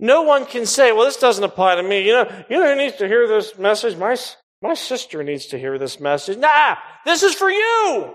No 0.00 0.22
one 0.22 0.46
can 0.46 0.64
say, 0.64 0.92
well, 0.92 1.04
this 1.04 1.16
doesn't 1.16 1.42
apply 1.42 1.76
to 1.76 1.82
me. 1.82 2.06
You 2.06 2.12
know, 2.12 2.44
you 2.48 2.58
know 2.58 2.66
who 2.72 2.76
needs 2.76 2.96
to 2.96 3.08
hear 3.08 3.26
this 3.26 3.58
message? 3.58 3.96
My, 3.96 4.16
my 4.62 4.74
sister 4.74 5.24
needs 5.24 5.46
to 5.46 5.58
hear 5.58 5.78
this 5.78 5.98
message. 5.98 6.38
Nah, 6.38 6.76
this 7.04 7.22
is 7.22 7.34
for 7.34 7.50
you. 7.50 8.14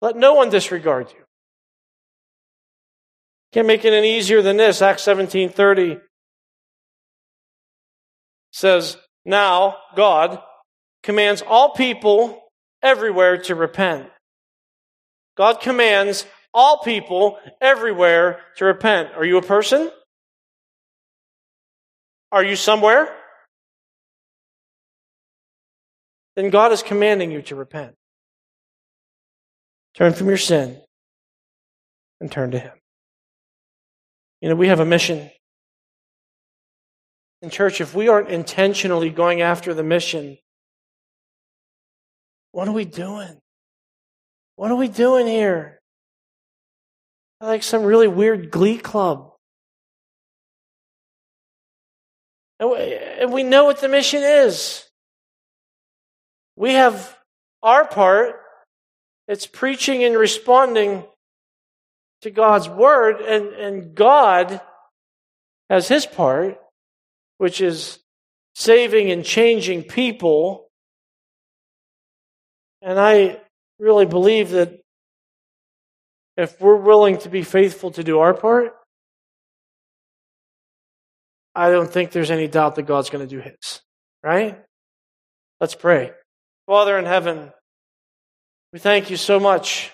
Let 0.00 0.16
no 0.16 0.34
one 0.34 0.50
disregard 0.50 1.08
you. 1.10 1.24
Can't 3.52 3.66
make 3.66 3.84
it 3.84 3.92
any 3.92 4.16
easier 4.16 4.42
than 4.42 4.56
this. 4.56 4.80
Acts 4.80 5.04
17:30 5.04 6.00
says, 8.52 8.96
Now 9.24 9.76
God 9.96 10.40
commands 11.02 11.42
all 11.42 11.72
people 11.74 12.42
everywhere 12.82 13.38
to 13.38 13.54
repent. 13.54 14.08
God 15.36 15.60
commands 15.60 16.26
all 16.52 16.78
people 16.78 17.38
everywhere 17.60 18.40
to 18.56 18.64
repent. 18.64 19.10
Are 19.16 19.24
you 19.24 19.36
a 19.38 19.42
person? 19.42 19.90
Are 22.32 22.44
you 22.44 22.56
somewhere? 22.56 23.14
Then 26.36 26.50
God 26.50 26.72
is 26.72 26.82
commanding 26.82 27.30
you 27.30 27.42
to 27.42 27.56
repent. 27.56 27.94
Turn 29.96 30.12
from 30.12 30.28
your 30.28 30.36
sin 30.36 30.80
and 32.20 32.30
turn 32.30 32.50
to 32.52 32.58
Him. 32.58 32.72
You 34.40 34.48
know, 34.48 34.54
we 34.54 34.68
have 34.68 34.80
a 34.80 34.86
mission. 34.86 35.30
In 37.42 37.50
church, 37.50 37.80
if 37.80 37.94
we 37.94 38.08
aren't 38.08 38.28
intentionally 38.28 39.10
going 39.10 39.40
after 39.40 39.74
the 39.74 39.82
mission, 39.82 40.38
what 42.52 42.68
are 42.68 42.72
we 42.72 42.84
doing? 42.84 43.38
What 44.56 44.70
are 44.70 44.76
we 44.76 44.88
doing 44.88 45.26
here? 45.26 45.80
Like 47.40 47.62
some 47.62 47.84
really 47.84 48.08
weird 48.08 48.50
glee 48.50 48.76
club. 48.78 49.32
And 52.58 53.32
we 53.32 53.42
know 53.42 53.64
what 53.64 53.80
the 53.80 53.88
mission 53.88 54.22
is. 54.22 54.86
We 56.56 56.74
have 56.74 57.16
our 57.62 57.86
part 57.86 58.36
it's 59.30 59.46
preaching 59.46 60.02
and 60.02 60.16
responding 60.16 61.04
to 62.22 62.32
God's 62.32 62.68
word, 62.68 63.20
and, 63.20 63.46
and 63.50 63.94
God 63.94 64.60
has 65.70 65.86
his 65.86 66.04
part, 66.04 66.58
which 67.38 67.60
is 67.60 68.00
saving 68.56 69.12
and 69.12 69.24
changing 69.24 69.84
people. 69.84 70.68
And 72.82 72.98
I 72.98 73.40
really 73.78 74.04
believe 74.04 74.50
that 74.50 74.80
if 76.36 76.60
we're 76.60 76.74
willing 76.74 77.18
to 77.18 77.28
be 77.28 77.44
faithful 77.44 77.92
to 77.92 78.02
do 78.02 78.18
our 78.18 78.34
part, 78.34 78.74
I 81.54 81.70
don't 81.70 81.88
think 81.88 82.10
there's 82.10 82.32
any 82.32 82.48
doubt 82.48 82.74
that 82.74 82.82
God's 82.82 83.10
going 83.10 83.26
to 83.26 83.32
do 83.32 83.40
his. 83.40 83.80
Right? 84.24 84.60
Let's 85.60 85.76
pray. 85.76 86.10
Father 86.66 86.98
in 86.98 87.04
heaven, 87.04 87.52
we 88.72 88.78
thank 88.78 89.10
you 89.10 89.16
so 89.16 89.40
much 89.40 89.90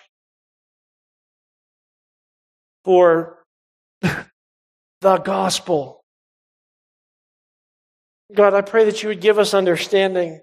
for 2.84 3.42
the 4.02 5.18
gospel. 5.18 6.04
God, 8.34 8.54
I 8.54 8.60
pray 8.60 8.84
that 8.84 9.02
you 9.02 9.08
would 9.08 9.20
give 9.20 9.38
us 9.38 9.54
understanding. 9.54 10.40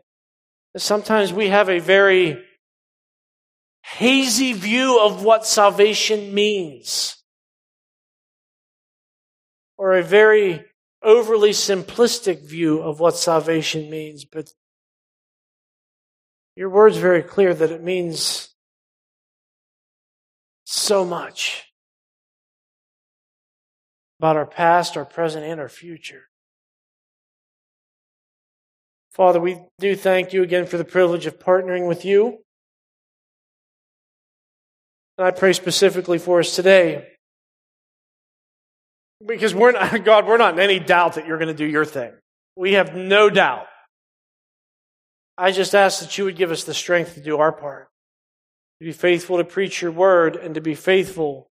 that 0.73 0.79
Sometimes 0.79 1.31
we 1.31 1.49
have 1.49 1.69
a 1.69 1.79
very 1.79 2.43
hazy 3.83 4.53
view 4.53 4.99
of 4.99 5.23
what 5.23 5.45
salvation 5.45 6.33
means, 6.33 7.21
or 9.77 9.93
a 9.93 10.03
very 10.03 10.65
overly 11.03 11.51
simplistic 11.51 12.47
view 12.47 12.81
of 12.81 12.99
what 12.99 13.15
salvation 13.17 13.89
means. 13.89 14.25
But 14.25 14.51
Your 16.55 16.69
word's 16.69 16.97
very 16.97 17.23
clear 17.23 17.53
that 17.53 17.71
it 17.71 17.83
means 17.83 18.49
so 20.65 21.03
much 21.05 21.71
about 24.19 24.37
our 24.37 24.45
past, 24.45 24.95
our 24.95 25.05
present, 25.05 25.43
and 25.45 25.59
our 25.59 25.69
future. 25.69 26.29
Father, 29.11 29.39
we 29.39 29.59
do 29.79 29.95
thank 29.95 30.33
you 30.33 30.43
again 30.43 30.65
for 30.65 30.77
the 30.77 30.85
privilege 30.85 31.25
of 31.25 31.39
partnering 31.39 31.87
with 31.87 32.05
you. 32.05 32.39
And 35.17 35.27
I 35.27 35.31
pray 35.31 35.53
specifically 35.53 36.17
for 36.17 36.39
us 36.39 36.55
today. 36.55 37.07
Because 39.25 39.53
we're 39.53 39.71
not, 39.71 40.03
God, 40.05 40.25
we're 40.25 40.37
not 40.37 40.53
in 40.53 40.59
any 40.59 40.79
doubt 40.79 41.15
that 41.15 41.27
you're 41.27 41.37
going 41.37 41.49
to 41.49 41.53
do 41.53 41.65
your 41.65 41.85
thing. 41.85 42.11
We 42.55 42.73
have 42.73 42.95
no 42.95 43.29
doubt. 43.29 43.67
I 45.37 45.51
just 45.51 45.73
ask 45.73 45.99
that 46.01 46.17
you 46.17 46.25
would 46.25 46.35
give 46.35 46.51
us 46.51 46.63
the 46.63 46.73
strength 46.73 47.15
to 47.15 47.21
do 47.21 47.37
our 47.37 47.51
part, 47.51 47.89
to 48.79 48.85
be 48.85 48.91
faithful 48.91 49.37
to 49.37 49.43
preach 49.43 49.81
your 49.81 49.91
word, 49.91 50.35
and 50.35 50.55
to 50.55 50.61
be 50.61 50.75
faithful 50.75 51.49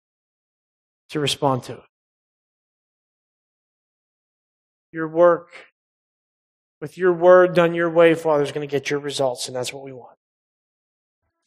to 1.09 1.19
respond 1.19 1.63
to 1.63 1.73
it. 1.73 1.83
Your 4.91 5.07
work, 5.07 5.49
with 6.79 6.97
your 6.97 7.13
word 7.13 7.55
done 7.55 7.73
your 7.73 7.89
way, 7.89 8.13
Father, 8.13 8.43
is 8.43 8.51
going 8.51 8.67
to 8.67 8.71
get 8.71 8.89
your 8.89 8.99
results, 8.99 9.47
and 9.47 9.55
that's 9.55 9.73
what 9.73 9.83
we 9.83 9.93
want. 9.93 10.17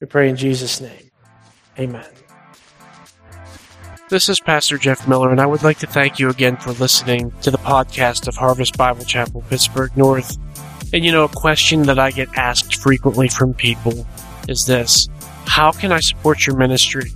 We 0.01 0.07
pray 0.07 0.29
in 0.29 0.37
Jesus' 0.37 0.81
name. 0.81 1.11
Amen. 1.79 2.07
This 4.11 4.29
is 4.29 4.39
Pastor 4.41 4.77
Jeff 4.77 5.09
Miller, 5.09 5.31
and 5.31 5.41
I 5.41 5.47
would 5.47 5.63
like 5.63 5.79
to 5.79 5.87
thank 5.87 6.19
you 6.19 6.29
again 6.31 6.57
for 6.57 6.73
listening 6.73 7.33
to 7.43 7.51
the 7.51 7.59
podcast 7.59 8.29
of 8.29 8.37
Harvest 8.37 8.77
Bible 8.77 9.05
Chapel, 9.05 9.43
Pittsburgh 9.49 9.97
North. 9.97 10.37
And 10.95 11.05
you 11.05 11.11
know, 11.11 11.25
a 11.25 11.29
question 11.29 11.83
that 11.83 11.99
I 11.99 12.13
get 12.13 12.29
asked 12.39 12.77
frequently 12.77 13.29
from 13.29 13.53
people 13.53 14.07
is 14.47 14.65
this 14.65 15.09
How 15.45 15.73
can 15.73 15.91
I 15.91 15.99
support 15.99 16.47
your 16.47 16.57
ministry? 16.57 17.11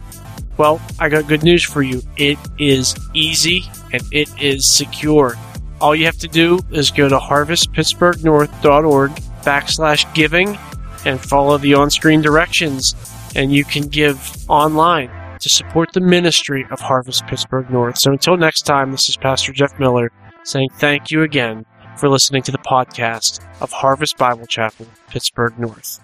Well, 0.56 0.80
I 0.98 1.08
got 1.08 1.28
good 1.28 1.44
news 1.44 1.62
for 1.62 1.82
you. 1.82 2.02
It 2.16 2.38
is 2.58 2.96
easy 3.14 3.70
and 3.92 4.02
it 4.10 4.28
is 4.42 4.66
secure. 4.66 5.36
All 5.80 5.94
you 5.94 6.06
have 6.06 6.18
to 6.18 6.26
do 6.26 6.58
is 6.72 6.90
go 6.90 7.08
to 7.08 7.18
harvestpittsburghnorth.org 7.18 9.10
backslash 9.42 10.12
giving 10.12 10.58
and 11.04 11.20
follow 11.20 11.56
the 11.56 11.74
on 11.74 11.90
screen 11.90 12.20
directions, 12.20 12.96
and 13.36 13.52
you 13.52 13.64
can 13.64 13.86
give 13.86 14.36
online 14.48 15.08
to 15.38 15.48
support 15.48 15.92
the 15.92 16.00
ministry 16.00 16.66
of 16.72 16.80
Harvest 16.80 17.24
Pittsburgh 17.28 17.70
North. 17.70 17.96
So 17.96 18.10
until 18.10 18.36
next 18.36 18.62
time, 18.62 18.90
this 18.90 19.08
is 19.08 19.16
Pastor 19.16 19.52
Jeff 19.52 19.78
Miller 19.78 20.10
saying 20.42 20.70
thank 20.78 21.12
you 21.12 21.22
again 21.22 21.64
for 21.98 22.08
listening 22.08 22.42
to 22.44 22.52
the 22.52 22.58
podcast 22.58 23.44
of 23.60 23.72
Harvest 23.72 24.16
Bible 24.16 24.46
Chapel, 24.46 24.86
Pittsburgh 25.08 25.58
North. 25.58 26.00